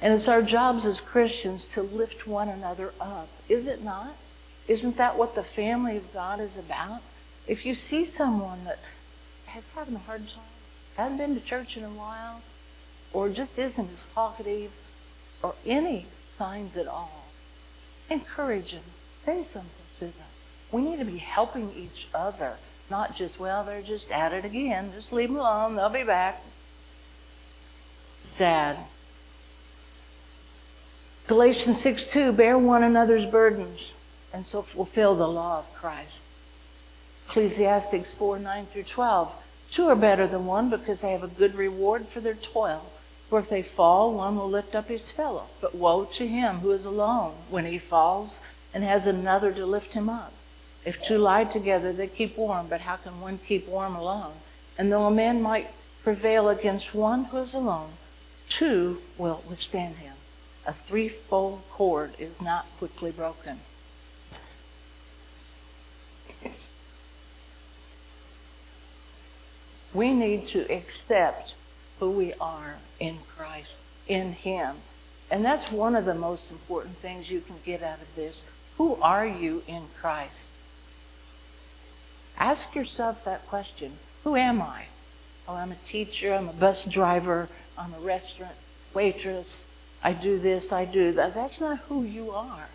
And 0.02 0.14
it's 0.14 0.28
our 0.28 0.42
jobs 0.42 0.86
as 0.86 1.02
Christians 1.02 1.68
to 1.70 1.82
lift 1.82 2.28
one 2.28 2.50
another 2.50 2.94
up. 3.00 3.30
Is 3.50 3.68
it 3.68 3.84
not? 3.84 4.16
Isn't 4.68 4.98
that 4.98 5.18
what 5.18 5.36
the 5.36 5.44
family 5.44 5.98
of 5.98 6.14
God 6.14 6.40
is 6.40 6.58
about? 6.58 7.02
If 7.48 7.66
you 7.66 7.76
see 7.76 8.06
someone 8.06 8.66
that 8.66 8.80
has 9.48 9.64
having 9.76 9.96
a 9.96 10.00
hard 10.00 10.28
time, 10.30 10.44
hasn't 10.98 11.20
been 11.20 11.36
to 11.36 11.42
church 11.42 11.78
in 11.78 11.84
a 11.84 11.90
while, 11.90 12.42
or 13.12 13.30
just 13.30 13.58
isn't 13.58 13.92
as 13.92 14.08
talkative, 14.14 14.76
or 15.42 15.56
any 15.66 16.06
signs 16.38 16.78
at 16.78 16.88
all, 16.88 17.26
encourage 18.10 18.74
them 18.74 18.84
Say 19.26 19.42
something. 19.44 19.83
We 20.74 20.82
need 20.82 20.98
to 20.98 21.06
be 21.06 21.20
helping 21.20 21.72
each 21.78 22.08
other, 22.16 22.56
not 22.90 23.16
just, 23.16 23.40
well, 23.40 23.64
they're 23.64 23.84
just 23.84 24.10
at 24.10 24.34
it 24.34 24.44
again. 24.44 24.92
Just 24.96 25.14
leave 25.14 25.30
them 25.30 25.38
alone. 25.38 25.76
They'll 25.76 25.88
be 25.88 26.04
back. 26.04 26.42
Sad. 28.24 28.78
Galatians 31.28 31.80
6 31.80 32.08
2, 32.08 32.32
bear 32.32 32.58
one 32.58 32.82
another's 32.82 33.28
burdens 33.28 33.94
and 34.34 34.48
so 34.48 34.64
fulfill 34.64 35.16
the 35.16 35.28
law 35.28 35.60
of 35.60 35.74
Christ. 35.76 36.26
Ecclesiastics 37.28 38.12
4 38.12 38.40
9 38.40 38.66
through 38.66 38.84
12. 38.84 39.32
Two 39.70 39.90
are 39.90 39.96
better 39.96 40.26
than 40.26 40.48
one 40.48 40.72
because 40.72 41.02
they 41.02 41.12
have 41.12 41.24
a 41.24 41.28
good 41.28 41.54
reward 41.54 42.08
for 42.08 42.20
their 42.20 42.34
toil. 42.34 42.92
For 43.30 43.38
if 43.38 43.48
they 43.48 43.62
fall, 43.62 44.14
one 44.14 44.36
will 44.36 44.50
lift 44.50 44.74
up 44.74 44.88
his 44.88 45.12
fellow. 45.12 45.46
But 45.62 45.76
woe 45.76 46.06
to 46.06 46.28
him 46.28 46.58
who 46.58 46.72
is 46.72 46.86
alone 46.86 47.34
when 47.52 47.66
he 47.66 47.78
falls 47.78 48.40
and 48.74 48.84
has 48.84 49.06
another 49.06 49.54
to 49.54 49.68
lift 49.68 49.94
him 49.94 50.10
up. 50.10 50.34
If 50.86 51.02
two 51.02 51.18
lie 51.18 51.46
together, 51.46 51.94
they 51.94 52.08
keep 52.08 52.38
warm, 52.38 52.68
but 52.68 52.82
how 52.82 52.98
can 52.98 53.22
one 53.22 53.40
keep 53.40 53.68
warm 53.68 53.96
alone? 53.96 54.34
And 54.78 54.92
though 54.92 55.06
a 55.06 55.12
man 55.12 55.42
might 55.42 55.68
prevail 56.04 56.50
against 56.50 56.94
one 56.94 57.26
who 57.26 57.38
is 57.38 57.54
alone, 57.54 57.92
two 58.50 59.02
will 59.18 59.44
withstand 59.48 59.98
him. 59.98 60.14
A 60.66 60.74
threefold 60.74 61.62
cord 61.70 62.14
is 62.20 62.42
not 62.42 62.66
quickly 62.78 63.12
broken. 63.12 63.60
We 69.94 70.12
need 70.12 70.48
to 70.48 70.62
accept 70.74 71.54
who 72.00 72.10
we 72.10 72.34
are 72.42 72.78
in 73.00 73.20
Christ, 73.36 73.80
in 74.08 74.34
Him. 74.34 74.78
And 75.30 75.46
that's 75.46 75.72
one 75.72 75.96
of 75.96 76.06
the 76.06 76.16
most 76.16 76.52
important 76.52 76.98
things 76.98 77.30
you 77.30 77.42
can 77.42 77.56
get 77.64 77.84
out 77.84 78.02
of 78.02 78.16
this. 78.16 78.44
Who 78.78 78.96
are 79.02 79.26
you 79.26 79.64
in 79.68 79.84
Christ? 80.00 80.50
Ask 82.44 82.76
yourself 82.76 83.24
that 83.24 83.48
question. 83.48 83.94
Who 84.26 84.36
am 84.36 84.62
I? 84.62 84.88
Oh, 85.48 85.56
I'm 85.56 85.72
a 85.72 85.76
teacher, 85.76 86.34
I'm 86.34 86.50
a 86.50 86.54
bus 86.54 86.84
driver, 86.84 87.48
I'm 87.78 87.94
a 87.94 88.00
restaurant 88.02 88.56
waitress, 88.94 89.66
I 90.04 90.12
do 90.12 90.38
this, 90.38 90.74
I 90.74 90.84
do 90.84 91.14
that. 91.14 91.34
That's 91.34 91.62
not 91.62 91.80
who 91.88 92.04
you 92.04 92.32
are. 92.32 92.68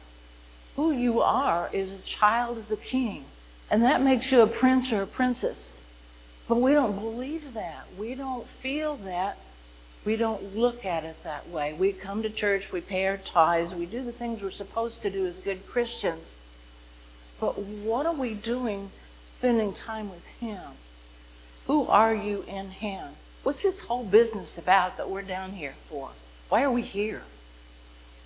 Who 0.77 0.91
you 0.91 1.21
are 1.21 1.69
is 1.71 1.93
a 1.93 1.99
child 1.99 2.57
of 2.57 2.69
the 2.69 2.79
king. 2.79 3.27
And 3.71 3.83
that 3.83 4.01
makes 4.01 4.33
you 4.33 4.41
a 4.41 4.47
prince 4.47 4.91
or 4.91 5.03
a 5.03 5.07
princess. 5.07 5.75
But 6.49 6.63
we 6.63 6.73
don't 6.73 6.99
believe 6.99 7.53
that. 7.53 7.89
We 7.99 8.15
don't 8.15 8.47
feel 8.47 8.97
that. 8.97 9.37
We 10.03 10.17
don't 10.17 10.57
look 10.57 10.87
at 10.87 11.05
it 11.05 11.23
that 11.25 11.47
way. 11.51 11.75
We 11.75 11.93
come 11.93 12.23
to 12.23 12.31
church, 12.31 12.73
we 12.73 12.81
pay 12.81 13.07
our 13.07 13.19
tithes, 13.19 13.75
we 13.75 13.85
do 13.85 14.03
the 14.03 14.13
things 14.13 14.41
we're 14.41 14.51
supposed 14.51 15.03
to 15.03 15.11
do 15.11 15.27
as 15.27 15.41
good 15.41 15.67
Christians. 15.67 16.39
But 17.39 17.59
what 17.59 18.07
are 18.07 18.15
we 18.15 18.33
doing 18.33 18.93
spending 19.39 19.73
time 19.73 20.11
with 20.11 20.27
Him? 20.41 20.73
Who 21.69 21.87
are 21.87 22.15
you 22.15 22.45
in 22.49 22.71
Him? 22.71 23.13
What's 23.45 23.63
this 23.63 23.81
whole 23.81 24.05
business 24.05 24.59
about 24.59 24.97
that 24.97 25.09
we're 25.09 25.23
down 25.23 25.53
here 25.53 25.75
for? 25.89 26.11
Why 26.49 26.65
are 26.65 26.73
we 26.73 26.83
here? 26.83 27.23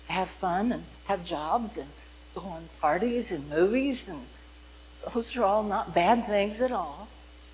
Have 0.07 0.29
fun 0.29 0.71
and 0.71 0.83
have 1.05 1.23
jobs 1.23 1.77
and 1.77 1.89
go 2.33 2.41
on 2.41 2.69
parties 2.81 3.31
and 3.31 3.47
movies 3.47 4.09
and 4.09 4.25
those 5.13 5.35
are 5.37 5.43
all 5.43 5.63
not 5.63 5.93
bad 5.93 6.25
things 6.25 6.61
at 6.61 6.71
all. 6.71 7.07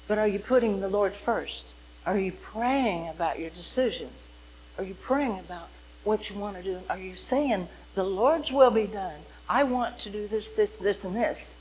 But 0.08 0.18
are 0.18 0.28
you 0.28 0.40
putting 0.40 0.80
the 0.80 0.88
Lord 0.88 1.14
first? 1.14 1.66
Are 2.06 2.18
you 2.18 2.32
praying 2.32 3.10
about 3.10 3.40
your 3.40 3.50
decisions? 3.50 4.30
Are 4.78 4.84
you 4.84 4.94
praying 4.94 5.38
about 5.40 5.68
what 6.04 6.30
you 6.30 6.38
want 6.38 6.56
to 6.58 6.64
do? 6.64 6.80
Are 6.90 6.98
you 6.98 7.16
saying, 7.16 7.68
the 7.94 8.04
Lord's 8.04 8.52
will 8.52 8.72
be 8.72 8.88
done? 8.88 9.20
I 9.50 9.64
want 9.64 10.00
to 10.00 10.10
do 10.10 10.28
this, 10.28 10.54
this, 10.54 10.78
this, 10.78 11.04
and 11.04 11.16
this. 11.16 11.56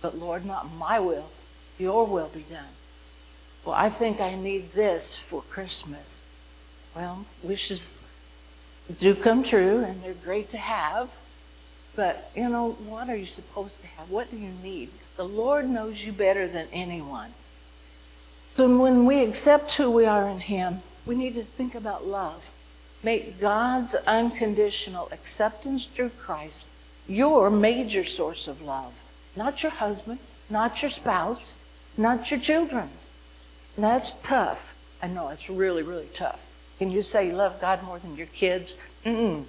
But 0.00 0.16
Lord, 0.16 0.46
not 0.46 0.72
my 0.72 1.00
will, 1.00 1.28
your 1.80 2.06
will 2.06 2.28
be 2.28 2.44
done. 2.50 2.74
Well, 3.64 3.74
I 3.74 3.90
think 3.90 4.20
I 4.20 4.34
need 4.34 4.72
this 4.72 5.14
for 5.14 5.42
Christmas. 5.42 6.22
Well, 6.94 7.24
wishes 7.42 7.98
do 8.98 9.14
come 9.14 9.42
true 9.42 9.84
and 9.84 10.02
they're 10.02 10.14
great 10.14 10.50
to 10.50 10.58
have. 10.58 11.10
But, 11.96 12.30
you 12.34 12.48
know, 12.48 12.72
what 12.72 13.08
are 13.08 13.16
you 13.16 13.26
supposed 13.26 13.80
to 13.80 13.86
have? 13.86 14.10
What 14.10 14.30
do 14.30 14.36
you 14.36 14.52
need? 14.62 14.90
The 15.16 15.24
Lord 15.24 15.68
knows 15.68 16.04
you 16.04 16.12
better 16.12 16.46
than 16.48 16.66
anyone. 16.72 17.30
So 18.56 18.78
when 18.78 19.06
we 19.06 19.24
accept 19.24 19.72
who 19.72 19.90
we 19.90 20.06
are 20.06 20.28
in 20.28 20.40
Him, 20.40 20.82
we 21.06 21.14
need 21.16 21.34
to 21.34 21.42
think 21.42 21.74
about 21.74 22.06
love. 22.06 22.44
Make 23.02 23.40
God's 23.40 23.94
unconditional 24.06 25.08
acceptance 25.12 25.88
through 25.88 26.10
Christ 26.10 26.68
your 27.08 27.50
major 27.50 28.04
source 28.04 28.46
of 28.46 28.62
love. 28.62 28.92
Not 29.34 29.62
your 29.62 29.72
husband, 29.72 30.20
not 30.48 30.82
your 30.82 30.90
spouse, 30.90 31.56
not 31.96 32.30
your 32.30 32.40
children. 32.40 32.88
That's 33.76 34.14
tough. 34.22 34.74
I 35.02 35.08
know 35.08 35.28
it's 35.28 35.48
really, 35.48 35.82
really 35.82 36.08
tough. 36.12 36.40
Can 36.78 36.90
you 36.90 37.02
say 37.02 37.28
you 37.28 37.32
love 37.34 37.60
God 37.60 37.82
more 37.82 37.98
than 37.98 38.16
your 38.16 38.26
kids? 38.26 38.76
Mm-mm. 39.04 39.44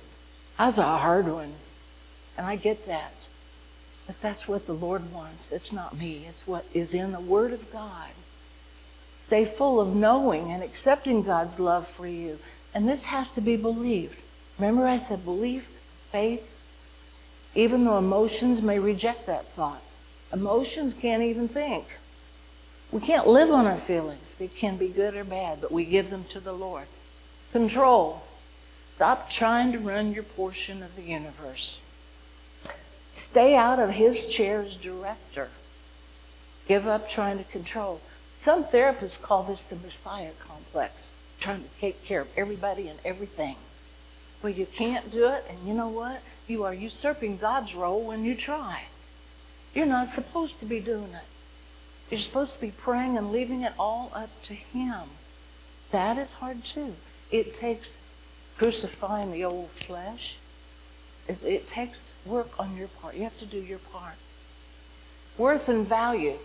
That's 0.57 0.77
a 0.77 0.83
hard 0.83 1.27
one. 1.27 1.53
And 2.37 2.45
I 2.45 2.55
get 2.55 2.87
that. 2.87 3.13
But 4.07 4.21
that's 4.21 4.47
what 4.47 4.65
the 4.65 4.73
Lord 4.73 5.13
wants. 5.13 5.51
It's 5.51 5.71
not 5.71 5.97
me. 5.97 6.25
It's 6.27 6.45
what 6.47 6.65
is 6.73 6.93
in 6.93 7.11
the 7.11 7.19
Word 7.19 7.53
of 7.53 7.71
God. 7.71 8.09
Stay 9.27 9.45
full 9.45 9.79
of 9.79 9.95
knowing 9.95 10.51
and 10.51 10.61
accepting 10.61 11.23
God's 11.23 11.59
love 11.59 11.87
for 11.87 12.07
you. 12.07 12.39
And 12.73 12.87
this 12.87 13.05
has 13.05 13.29
to 13.31 13.41
be 13.41 13.55
believed. 13.55 14.17
Remember, 14.59 14.85
I 14.85 14.97
said 14.97 15.23
belief, 15.23 15.71
faith, 16.11 16.47
even 17.55 17.85
though 17.85 17.97
emotions 17.97 18.61
may 18.61 18.79
reject 18.79 19.25
that 19.27 19.47
thought. 19.47 19.81
Emotions 20.33 20.93
can't 20.93 21.23
even 21.23 21.47
think. 21.47 21.85
We 22.91 22.99
can't 22.99 23.27
live 23.27 23.49
on 23.51 23.65
our 23.65 23.77
feelings. 23.77 24.35
They 24.35 24.49
can 24.49 24.75
be 24.75 24.89
good 24.89 25.15
or 25.15 25.23
bad, 25.23 25.61
but 25.61 25.71
we 25.71 25.85
give 25.85 26.09
them 26.09 26.25
to 26.31 26.39
the 26.39 26.53
Lord. 26.53 26.85
Control. 27.53 28.21
Stop 28.95 29.29
trying 29.29 29.71
to 29.71 29.79
run 29.79 30.13
your 30.13 30.23
portion 30.23 30.83
of 30.83 30.95
the 30.95 31.03
universe. 31.03 31.81
Stay 33.09 33.55
out 33.55 33.79
of 33.79 33.91
his 33.91 34.25
chair 34.27 34.61
as 34.61 34.75
director. 34.75 35.49
Give 36.67 36.87
up 36.87 37.09
trying 37.09 37.37
to 37.37 37.43
control. 37.45 38.01
Some 38.39 38.63
therapists 38.63 39.21
call 39.21 39.43
this 39.43 39.65
the 39.65 39.75
Messiah 39.75 40.31
complex, 40.39 41.13
trying 41.39 41.63
to 41.63 41.69
take 41.79 42.03
care 42.03 42.21
of 42.21 42.29
everybody 42.37 42.87
and 42.87 42.99
everything. 43.05 43.55
Well, 44.41 44.51
you 44.51 44.65
can't 44.65 45.11
do 45.11 45.27
it, 45.27 45.45
and 45.49 45.59
you 45.67 45.73
know 45.73 45.89
what? 45.89 46.21
You 46.47 46.63
are 46.63 46.73
usurping 46.73 47.37
God's 47.37 47.75
role 47.75 48.03
when 48.03 48.25
you 48.25 48.35
try. 48.35 48.83
You're 49.73 49.85
not 49.85 50.09
supposed 50.09 50.59
to 50.59 50.65
be 50.65 50.79
doing 50.79 51.13
it. 51.13 51.30
You're 52.11 52.19
supposed 52.19 52.55
to 52.55 52.61
be 52.61 52.71
praying 52.71 53.17
and 53.17 53.31
leaving 53.31 53.61
it 53.61 53.71
all 53.79 54.11
up 54.13 54.29
to 54.43 54.53
Him. 54.53 55.03
That 55.91 56.17
is 56.17 56.33
hard 56.33 56.65
too. 56.65 56.95
It 57.31 57.55
takes 57.55 57.99
crucifying 58.57 59.31
the 59.31 59.45
old 59.45 59.69
flesh. 59.69 60.37
It, 61.29 61.41
it 61.43 61.67
takes 61.69 62.11
work 62.25 62.59
on 62.59 62.75
your 62.75 62.89
part. 62.89 63.15
You 63.15 63.23
have 63.23 63.39
to 63.39 63.45
do 63.45 63.57
your 63.57 63.79
part. 63.79 64.15
Worth 65.37 65.69
and 65.69 65.87
value. 65.87 66.37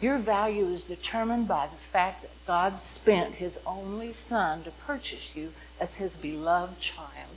Your 0.00 0.18
value 0.18 0.64
is 0.66 0.82
determined 0.82 1.46
by 1.46 1.68
the 1.68 1.76
fact 1.76 2.22
that 2.22 2.46
God 2.46 2.80
spent 2.80 3.36
his 3.36 3.58
only 3.66 4.12
son 4.12 4.64
to 4.64 4.70
purchase 4.70 5.36
you 5.36 5.52
as 5.78 5.94
his 5.94 6.16
beloved 6.16 6.80
child. 6.80 7.36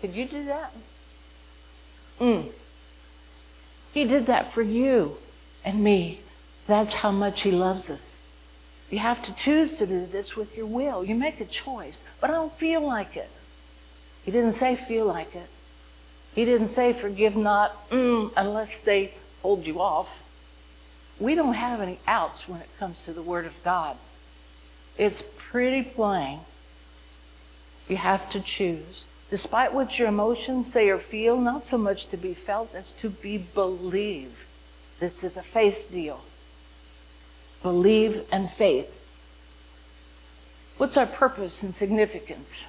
Could 0.00 0.14
you 0.14 0.24
do 0.24 0.44
that? 0.44 0.72
Mm. 2.18 2.52
He 3.98 4.04
did 4.04 4.26
that 4.26 4.52
for 4.52 4.62
you 4.62 5.16
and 5.64 5.82
me. 5.82 6.20
That's 6.68 6.92
how 6.92 7.10
much 7.10 7.40
he 7.40 7.50
loves 7.50 7.90
us. 7.90 8.22
You 8.90 9.00
have 9.00 9.20
to 9.24 9.34
choose 9.34 9.76
to 9.78 9.88
do 9.88 10.06
this 10.06 10.36
with 10.36 10.56
your 10.56 10.66
will. 10.66 11.04
You 11.04 11.16
make 11.16 11.40
a 11.40 11.44
choice, 11.44 12.04
but 12.20 12.30
I 12.30 12.34
don't 12.34 12.52
feel 12.52 12.80
like 12.80 13.16
it. 13.16 13.28
He 14.24 14.30
didn't 14.30 14.52
say 14.52 14.76
feel 14.76 15.06
like 15.06 15.34
it. 15.34 15.48
He 16.32 16.44
didn't 16.44 16.68
say 16.68 16.92
forgive 16.92 17.34
not 17.36 17.90
mm, 17.90 18.30
unless 18.36 18.80
they 18.80 19.14
hold 19.42 19.66
you 19.66 19.80
off 19.80 20.22
we 21.18 21.34
don't 21.34 21.54
have 21.54 21.80
any 21.80 21.98
outs 22.06 22.48
when 22.48 22.60
it 22.60 22.68
comes 22.78 23.04
to 23.04 23.12
the 23.12 23.22
Word 23.22 23.44
of 23.44 23.64
God. 23.64 23.96
It's 24.96 25.24
pretty 25.36 25.82
plain. 25.82 26.38
You 27.88 27.96
have 27.96 28.30
to 28.30 28.40
choose. 28.40 29.07
Despite 29.30 29.74
what 29.74 29.98
your 29.98 30.08
emotions 30.08 30.72
say 30.72 30.88
or 30.88 30.98
feel, 30.98 31.36
not 31.36 31.66
so 31.66 31.76
much 31.76 32.06
to 32.08 32.16
be 32.16 32.32
felt 32.32 32.74
as 32.74 32.90
to 32.92 33.10
be 33.10 33.36
believed. 33.36 34.46
This 35.00 35.22
is 35.22 35.36
a 35.36 35.42
faith 35.42 35.88
deal. 35.92 36.22
Believe 37.62 38.24
and 38.32 38.50
faith. 38.50 39.04
What's 40.78 40.96
our 40.96 41.06
purpose 41.06 41.62
and 41.62 41.74
significance? 41.74 42.66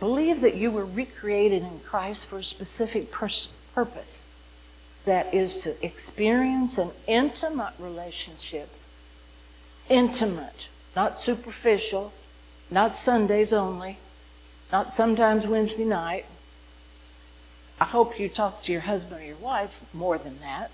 Believe 0.00 0.40
that 0.42 0.56
you 0.56 0.70
were 0.70 0.84
recreated 0.84 1.62
in 1.62 1.80
Christ 1.80 2.26
for 2.26 2.38
a 2.38 2.44
specific 2.44 3.10
pers- 3.10 3.48
purpose 3.74 4.24
that 5.04 5.32
is 5.32 5.56
to 5.58 5.84
experience 5.84 6.76
an 6.76 6.90
intimate 7.06 7.74
relationship. 7.78 8.68
Intimate, 9.88 10.68
not 10.96 11.20
superficial, 11.20 12.12
not 12.70 12.96
Sundays 12.96 13.52
only, 13.52 13.98
not 14.74 14.92
sometimes 14.92 15.46
Wednesday 15.46 15.84
night, 15.84 16.26
I 17.80 17.84
hope 17.84 18.18
you 18.18 18.28
talk 18.28 18.64
to 18.64 18.72
your 18.72 18.80
husband 18.80 19.20
or 19.20 19.24
your 19.24 19.36
wife 19.36 19.84
more 19.94 20.18
than 20.18 20.40
that. 20.40 20.72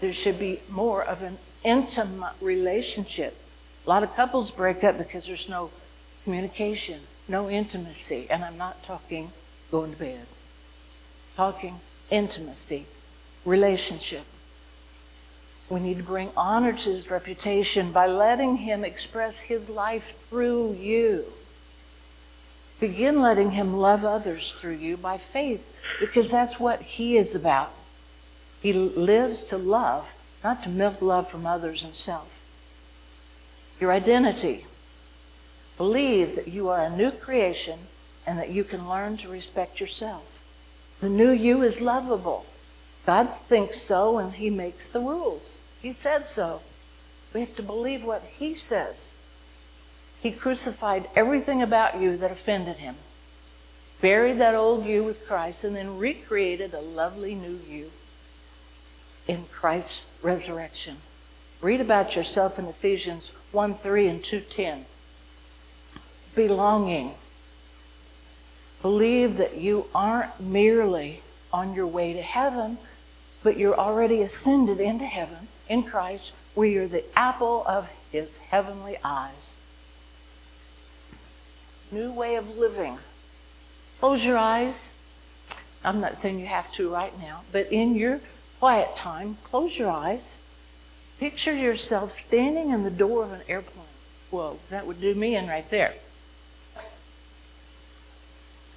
There 0.00 0.12
should 0.12 0.36
be 0.36 0.58
more 0.68 1.00
of 1.00 1.22
an 1.22 1.38
intimate 1.62 2.34
relationship. 2.40 3.36
A 3.86 3.88
lot 3.88 4.02
of 4.02 4.16
couples 4.16 4.50
break 4.50 4.82
up 4.82 4.98
because 4.98 5.28
there's 5.28 5.48
no 5.48 5.70
communication, 6.24 7.02
no 7.28 7.48
intimacy. 7.48 8.26
And 8.28 8.44
I'm 8.44 8.58
not 8.58 8.82
talking 8.82 9.30
going 9.70 9.92
to 9.92 9.98
bed, 10.00 10.26
talking 11.36 11.78
intimacy, 12.10 12.86
relationship. 13.44 14.24
We 15.70 15.78
need 15.78 15.98
to 15.98 16.02
bring 16.02 16.30
honor 16.36 16.72
to 16.72 16.90
his 16.90 17.12
reputation 17.12 17.92
by 17.92 18.08
letting 18.08 18.56
him 18.56 18.84
express 18.84 19.38
his 19.38 19.70
life 19.70 20.24
through 20.28 20.72
you. 20.80 21.32
Begin 22.82 23.20
letting 23.22 23.52
him 23.52 23.74
love 23.76 24.04
others 24.04 24.50
through 24.50 24.74
you 24.74 24.96
by 24.96 25.16
faith 25.16 25.72
because 26.00 26.32
that's 26.32 26.58
what 26.58 26.82
he 26.82 27.16
is 27.16 27.32
about. 27.32 27.72
He 28.60 28.72
lives 28.72 29.44
to 29.44 29.56
love, 29.56 30.12
not 30.42 30.64
to 30.64 30.68
milk 30.68 31.00
love 31.00 31.30
from 31.30 31.46
others 31.46 31.84
and 31.84 31.94
self. 31.94 32.42
Your 33.78 33.92
identity. 33.92 34.66
Believe 35.78 36.34
that 36.34 36.48
you 36.48 36.70
are 36.70 36.82
a 36.82 36.90
new 36.90 37.12
creation 37.12 37.78
and 38.26 38.36
that 38.40 38.50
you 38.50 38.64
can 38.64 38.88
learn 38.88 39.16
to 39.18 39.28
respect 39.28 39.80
yourself. 39.80 40.42
The 40.98 41.08
new 41.08 41.30
you 41.30 41.62
is 41.62 41.80
lovable. 41.80 42.46
God 43.06 43.32
thinks 43.46 43.80
so 43.80 44.18
and 44.18 44.32
he 44.32 44.50
makes 44.50 44.90
the 44.90 44.98
rules. 44.98 45.44
He 45.80 45.92
said 45.92 46.28
so. 46.28 46.62
We 47.32 47.42
have 47.42 47.54
to 47.54 47.62
believe 47.62 48.02
what 48.02 48.24
he 48.24 48.56
says. 48.56 49.11
He 50.22 50.30
crucified 50.30 51.08
everything 51.16 51.60
about 51.60 52.00
you 52.00 52.16
that 52.18 52.30
offended 52.30 52.76
him, 52.76 52.94
buried 54.00 54.38
that 54.38 54.54
old 54.54 54.86
you 54.86 55.02
with 55.02 55.26
Christ, 55.26 55.64
and 55.64 55.74
then 55.74 55.98
recreated 55.98 56.72
a 56.72 56.80
lovely 56.80 57.34
new 57.34 57.58
you 57.68 57.90
in 59.26 59.46
Christ's 59.50 60.06
resurrection. 60.22 60.98
Read 61.60 61.80
about 61.80 62.14
yourself 62.14 62.56
in 62.56 62.66
Ephesians 62.66 63.32
1 63.50 63.74
3 63.74 64.06
and 64.06 64.20
2.10. 64.22 64.82
Belonging. 66.36 67.14
Believe 68.80 69.38
that 69.38 69.56
you 69.56 69.86
aren't 69.92 70.40
merely 70.40 71.22
on 71.52 71.74
your 71.74 71.86
way 71.88 72.12
to 72.12 72.22
heaven, 72.22 72.78
but 73.42 73.56
you're 73.56 73.78
already 73.78 74.22
ascended 74.22 74.78
into 74.78 75.04
heaven 75.04 75.48
in 75.68 75.82
Christ, 75.82 76.32
where 76.54 76.68
you're 76.68 76.86
the 76.86 77.04
apple 77.18 77.64
of 77.66 77.90
his 78.12 78.38
heavenly 78.38 78.96
eyes. 79.02 79.58
New 81.92 82.10
way 82.10 82.36
of 82.36 82.58
living. 82.58 82.98
Close 84.00 84.24
your 84.24 84.38
eyes. 84.38 84.94
I'm 85.84 86.00
not 86.00 86.16
saying 86.16 86.40
you 86.40 86.46
have 86.46 86.72
to 86.72 86.90
right 86.90 87.12
now, 87.20 87.42
but 87.52 87.70
in 87.70 87.94
your 87.94 88.20
quiet 88.58 88.96
time, 88.96 89.36
close 89.44 89.78
your 89.78 89.90
eyes. 89.90 90.38
Picture 91.20 91.54
yourself 91.54 92.12
standing 92.12 92.70
in 92.70 92.82
the 92.82 92.90
door 92.90 93.24
of 93.24 93.32
an 93.32 93.42
airplane. 93.46 93.84
Whoa, 94.30 94.58
that 94.70 94.86
would 94.86 95.00
do 95.00 95.14
me 95.14 95.36
in 95.36 95.46
right 95.46 95.68
there. 95.68 95.94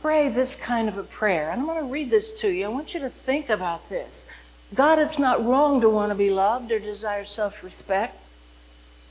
Pray 0.02 0.28
this 0.28 0.56
kind 0.56 0.90
of 0.90 0.98
a 0.98 1.04
prayer. 1.04 1.50
And 1.50 1.62
I'm 1.62 1.68
going 1.68 1.84
to 1.84 1.92
read 1.92 2.10
this 2.10 2.34
to 2.42 2.50
you. 2.50 2.66
I 2.66 2.68
want 2.68 2.94
you 2.94 3.00
to 3.00 3.10
think 3.10 3.50
about 3.50 3.90
this. 3.90 4.28
God, 4.74 5.00
it's 5.00 5.18
not 5.18 5.44
wrong 5.44 5.80
to 5.82 5.90
want 5.90 6.12
to 6.12 6.16
be 6.16 6.30
loved 6.30 6.72
or 6.72 6.80
desire 6.80 7.24
self 7.24 7.64
respect. 7.64 8.20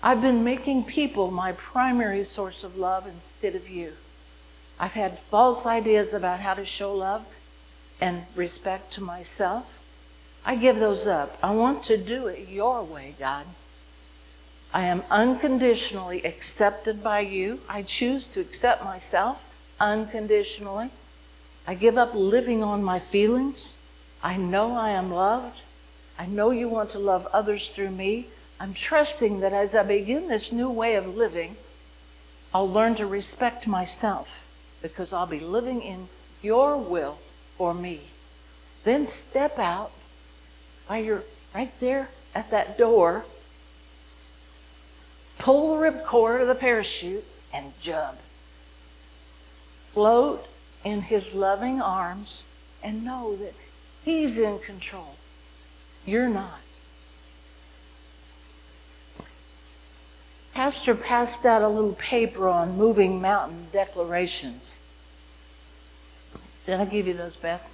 I've 0.05 0.21
been 0.21 0.45
making 0.45 0.85
people 0.85 1.31
my 1.31 1.53
primary 1.53 2.25
source 2.25 2.63
of 2.63 2.77
love 2.77 3.07
instead 3.07 3.55
of 3.55 3.71
you. 3.71 3.95
I've 4.79 4.93
had 4.93 5.19
false 5.19 5.65
ideas 5.65 6.13
about 6.13 6.41
how 6.41 6.53
to 6.53 6.67
show 6.67 6.95
love 6.95 7.25
and 8.03 8.27
respect 8.37 8.93
to 8.93 9.01
myself. 9.01 9.65
I 10.45 10.57
give 10.57 10.79
those 10.79 11.07
up. 11.07 11.39
I 11.43 11.55
want 11.55 11.85
to 11.85 11.97
do 11.97 12.27
it 12.27 12.51
your 12.51 12.85
way, 12.85 13.15
God. 13.19 13.47
I 14.75 14.85
am 14.85 15.05
unconditionally 15.11 16.23
accepted 16.23 17.03
by 17.03 17.21
you. 17.21 17.61
I 17.67 17.81
choose 17.81 18.29
to 18.29 18.43
accept 18.43 18.85
myself 18.85 19.51
unconditionally. 19.81 20.91
I 21.67 21.77
give 21.77 21.97
up 21.97 22.13
living 22.13 22.63
on 22.63 22.85
my 22.85 22.99
feelings. 22.99 23.75
I 24.23 24.37
know 24.37 24.75
I 24.75 24.91
am 24.91 25.11
loved. 25.11 25.63
I 26.19 26.27
know 26.27 26.51
you 26.51 26.69
want 26.69 26.91
to 26.91 26.99
love 26.99 27.27
others 27.33 27.69
through 27.69 27.93
me. 27.93 28.27
I'm 28.61 28.75
trusting 28.75 29.41
that 29.41 29.53
as 29.53 29.75
I 29.75 29.83
begin 29.83 30.29
this 30.29 30.53
new 30.53 30.71
way 30.71 30.95
of 30.95 31.17
living, 31.17 31.57
I'll 32.53 32.71
learn 32.71 32.95
to 32.97 33.07
respect 33.07 33.67
myself 33.67 34.47
because 34.81 35.13
I'll 35.13 35.27
be 35.27 35.41
living 35.41 35.83
in 35.83 36.09
your 36.43 36.77
will 36.77 37.19
for 37.57 37.75
me. 37.75 38.01
Then 38.85 39.07
step 39.07 39.59
out 39.59 39.91
while 40.87 41.03
you're 41.03 41.25
right 41.55 41.73
there 41.81 42.09
at 42.35 42.51
that 42.51 42.79
door, 42.79 43.25
pull 45.39 45.77
the 45.77 45.91
ripcord 45.91 46.43
of 46.43 46.49
the 46.49 46.55
parachute, 46.55 47.25
and 47.53 47.73
jump. 47.81 48.19
Float 49.93 50.47
in 50.85 51.03
his 51.03 51.35
loving 51.35 51.81
arms 51.81 52.43
and 52.83 53.05
know 53.05 53.35
that 53.37 53.55
He's 54.05 54.37
in 54.39 54.59
control. 54.59 55.17
You're 56.05 56.29
not. 56.29 56.61
Pastor 60.55 60.95
passed 60.95 61.45
out 61.45 61.63
a 61.63 61.69
little 61.69 61.95
paper 61.95 62.49
on 62.49 62.79
moving 62.79 63.21
mountain 63.21 63.67
declarations. 63.73 64.79
Did 66.65 66.79
I 66.79 66.85
give 66.85 67.09
you 67.09 67.15
those, 67.15 67.35
Beth? 67.35 67.69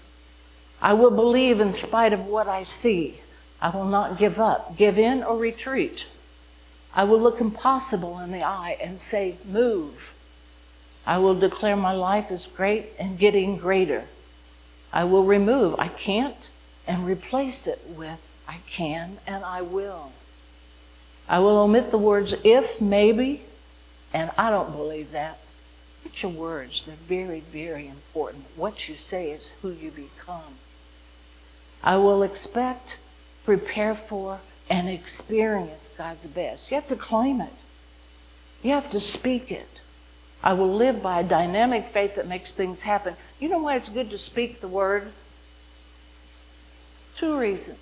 I 0.80 0.94
will 0.94 1.10
believe 1.10 1.60
in 1.60 1.74
spite 1.74 2.14
of 2.14 2.24
what 2.24 2.48
I 2.48 2.62
see. 2.62 3.20
I 3.60 3.68
will 3.68 3.84
not 3.84 4.18
give 4.18 4.40
up, 4.40 4.78
give 4.78 4.98
in, 4.98 5.22
or 5.22 5.36
retreat. 5.36 6.06
I 6.94 7.04
will 7.04 7.20
look 7.20 7.38
impossible 7.38 8.18
in 8.18 8.32
the 8.32 8.42
eye 8.42 8.78
and 8.80 8.98
say, 8.98 9.36
Move. 9.44 10.14
I 11.06 11.18
will 11.18 11.34
declare 11.34 11.76
my 11.76 11.92
life 11.92 12.30
is 12.30 12.46
great 12.46 12.86
and 12.98 13.18
getting 13.18 13.58
greater. 13.58 14.04
I 14.90 15.04
will 15.04 15.24
remove 15.24 15.78
I 15.78 15.88
can't 15.88 16.48
and 16.86 17.04
replace 17.04 17.66
it 17.66 17.82
with 17.90 18.26
I 18.48 18.58
can 18.66 19.18
and 19.26 19.44
I 19.44 19.60
will. 19.60 20.12
I 21.30 21.38
will 21.38 21.58
omit 21.58 21.92
the 21.92 21.98
words 21.98 22.34
if, 22.42 22.80
maybe, 22.80 23.42
and 24.12 24.32
I 24.36 24.50
don't 24.50 24.72
believe 24.72 25.12
that. 25.12 25.38
Put 26.02 26.24
your 26.24 26.32
words. 26.32 26.84
They're 26.84 26.96
very, 26.96 27.38
very 27.38 27.86
important. 27.86 28.46
What 28.56 28.88
you 28.88 28.96
say 28.96 29.30
is 29.30 29.52
who 29.62 29.70
you 29.70 29.92
become. 29.92 30.56
I 31.84 31.98
will 31.98 32.24
expect, 32.24 32.98
prepare 33.44 33.94
for, 33.94 34.40
and 34.68 34.88
experience 34.88 35.92
God's 35.96 36.26
best. 36.26 36.72
You 36.72 36.74
have 36.74 36.88
to 36.88 36.96
claim 36.96 37.40
it. 37.40 37.54
You 38.64 38.72
have 38.72 38.90
to 38.90 39.00
speak 39.00 39.52
it. 39.52 39.68
I 40.42 40.54
will 40.54 40.74
live 40.74 41.00
by 41.00 41.20
a 41.20 41.24
dynamic 41.24 41.84
faith 41.84 42.16
that 42.16 42.26
makes 42.26 42.56
things 42.56 42.82
happen. 42.82 43.14
You 43.38 43.48
know 43.48 43.60
why 43.60 43.76
it's 43.76 43.88
good 43.88 44.10
to 44.10 44.18
speak 44.18 44.60
the 44.60 44.68
word? 44.68 45.12
Two 47.16 47.38
reasons. 47.38 47.78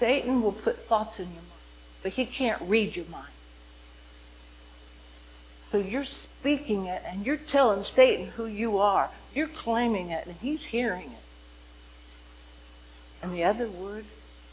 Satan 0.00 0.40
will 0.40 0.52
put 0.52 0.78
thoughts 0.78 1.20
in 1.20 1.26
your 1.26 1.34
mind, 1.34 1.46
but 2.02 2.12
he 2.12 2.24
can't 2.24 2.60
read 2.62 2.96
your 2.96 3.04
mind. 3.06 3.26
So 5.70 5.78
you're 5.78 6.06
speaking 6.06 6.86
it 6.86 7.02
and 7.06 7.24
you're 7.24 7.36
telling 7.36 7.84
Satan 7.84 8.28
who 8.28 8.46
you 8.46 8.78
are. 8.78 9.10
You're 9.34 9.46
claiming 9.46 10.10
it 10.10 10.26
and 10.26 10.36
he's 10.40 10.64
hearing 10.64 11.10
it. 11.12 11.24
And 13.22 13.34
the 13.34 13.44
other 13.44 13.68
word, 13.68 14.06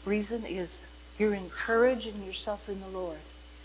reason, 0.04 0.44
is 0.44 0.80
you're 1.18 1.34
encouraging 1.34 2.24
yourself 2.24 2.68
in 2.68 2.80
the 2.80 2.88
Lord. 2.88 3.18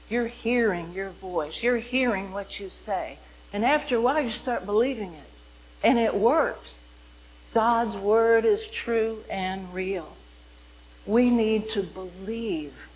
You're 0.09 0.27
hearing 0.27 0.93
your 0.93 1.09
voice. 1.09 1.61
You're 1.61 1.77
hearing 1.77 2.31
what 2.31 2.61
you 2.61 2.69
say. 2.69 3.17
And 3.51 3.65
after 3.65 3.97
a 3.97 4.01
while, 4.01 4.21
you 4.21 4.31
start 4.31 4.65
believing 4.65 5.13
it. 5.13 5.29
And 5.83 5.99
it 5.99 6.15
works. 6.15 6.79
God's 7.53 7.97
word 7.97 8.45
is 8.45 8.67
true 8.67 9.19
and 9.29 9.73
real. 9.73 10.15
We 11.05 11.29
need 11.29 11.69
to 11.69 11.83
believe 11.83 12.87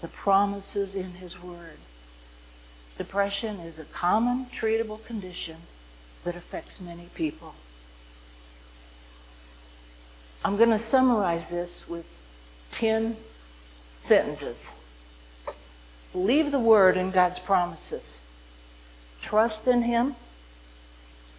the 0.00 0.08
promises 0.08 0.96
in 0.96 1.12
his 1.12 1.42
word. 1.42 1.78
Depression 2.98 3.60
is 3.60 3.78
a 3.78 3.84
common 3.84 4.46
treatable 4.46 5.04
condition 5.04 5.56
that 6.24 6.34
affects 6.34 6.80
many 6.80 7.08
people. 7.14 7.54
I'm 10.44 10.56
going 10.56 10.70
to 10.70 10.78
summarize 10.78 11.50
this 11.50 11.82
with 11.88 12.06
10 12.72 13.16
sentences. 14.00 14.72
Believe 16.12 16.52
the 16.52 16.60
word 16.60 16.96
in 16.96 17.10
God's 17.10 17.38
promises. 17.38 18.20
Trust 19.20 19.66
in 19.66 19.82
Him. 19.82 20.14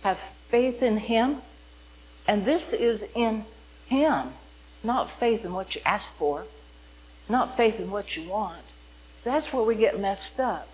Have 0.03 0.17
faith 0.17 0.83
in 0.83 0.97
Him. 0.97 1.37
And 2.27 2.45
this 2.45 2.73
is 2.73 3.05
in 3.15 3.45
Him, 3.87 4.29
not 4.83 5.09
faith 5.09 5.43
in 5.43 5.53
what 5.53 5.75
you 5.75 5.81
ask 5.85 6.13
for, 6.13 6.45
not 7.27 7.57
faith 7.57 7.79
in 7.79 7.91
what 7.91 8.15
you 8.15 8.29
want. 8.29 8.61
That's 9.23 9.51
where 9.51 9.63
we 9.63 9.75
get 9.75 9.99
messed 9.99 10.39
up. 10.39 10.67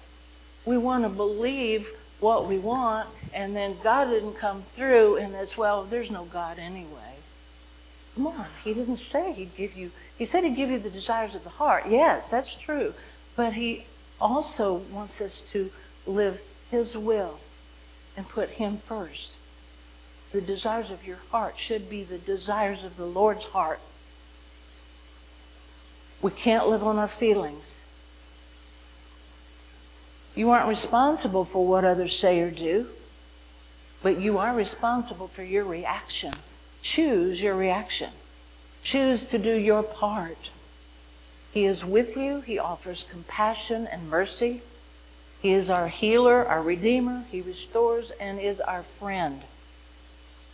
We 0.65 0.77
want 0.77 1.03
to 1.03 1.09
believe 1.09 1.87
what 2.19 2.47
we 2.47 2.57
want 2.57 3.09
and 3.33 3.55
then 3.55 3.75
God 3.83 4.05
didn't 4.05 4.35
come 4.35 4.61
through, 4.61 5.17
and 5.17 5.33
it's, 5.33 5.57
well, 5.57 5.83
there's 5.83 6.11
no 6.11 6.25
God 6.25 6.59
anyway. 6.59 7.17
Come 8.15 8.27
on, 8.27 8.45
He 8.63 8.73
didn't 8.73 8.97
say 8.97 9.33
He'd 9.33 9.55
give 9.55 9.75
you, 9.75 9.91
He 10.17 10.25
said 10.25 10.43
He'd 10.43 10.55
give 10.55 10.69
you 10.69 10.79
the 10.79 10.89
desires 10.89 11.33
of 11.33 11.43
the 11.43 11.49
heart. 11.49 11.85
Yes, 11.89 12.29
that's 12.29 12.53
true. 12.53 12.93
But 13.35 13.53
He 13.53 13.85
also 14.21 14.75
wants 14.75 15.19
us 15.19 15.41
to 15.51 15.71
live 16.05 16.41
His 16.69 16.95
will 16.95 17.39
and 18.15 18.29
put 18.29 18.51
Him 18.51 18.77
first. 18.77 19.31
The 20.31 20.41
desires 20.41 20.91
of 20.91 21.05
your 21.07 21.19
heart 21.31 21.57
should 21.57 21.89
be 21.89 22.03
the 22.03 22.19
desires 22.19 22.83
of 22.83 22.97
the 22.97 23.05
Lord's 23.05 23.45
heart. 23.45 23.79
We 26.23 26.31
can't 26.31 26.69
live 26.69 26.83
on 26.83 26.97
our 26.97 27.07
feelings. 27.07 27.81
You 30.35 30.49
aren't 30.51 30.69
responsible 30.69 31.43
for 31.43 31.67
what 31.67 31.83
others 31.83 32.17
say 32.17 32.39
or 32.39 32.49
do, 32.49 32.87
but 34.01 34.19
you 34.19 34.37
are 34.37 34.55
responsible 34.55 35.27
for 35.27 35.43
your 35.43 35.65
reaction. 35.65 36.31
Choose 36.81 37.41
your 37.41 37.55
reaction. 37.55 38.11
Choose 38.83 39.25
to 39.25 39.37
do 39.37 39.53
your 39.53 39.83
part. 39.83 40.49
He 41.51 41.65
is 41.65 41.83
with 41.83 42.15
you. 42.15 42.39
He 42.39 42.57
offers 42.57 43.05
compassion 43.11 43.85
and 43.85 44.09
mercy. 44.09 44.61
He 45.41 45.51
is 45.51 45.69
our 45.69 45.89
healer, 45.89 46.45
our 46.45 46.63
redeemer. 46.63 47.25
He 47.29 47.41
restores 47.41 48.11
and 48.11 48.39
is 48.39 48.61
our 48.61 48.83
friend. 48.83 49.41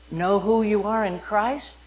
Know 0.09 0.39
who 0.39 0.63
you 0.63 0.83
are 0.83 1.05
in 1.05 1.19
Christ, 1.19 1.83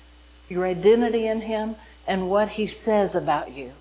your 0.49 0.66
identity 0.66 1.26
in 1.26 1.43
Him, 1.43 1.74
and 2.07 2.30
what 2.30 2.50
He 2.50 2.66
says 2.66 3.14
about 3.14 3.53
you. 3.53 3.72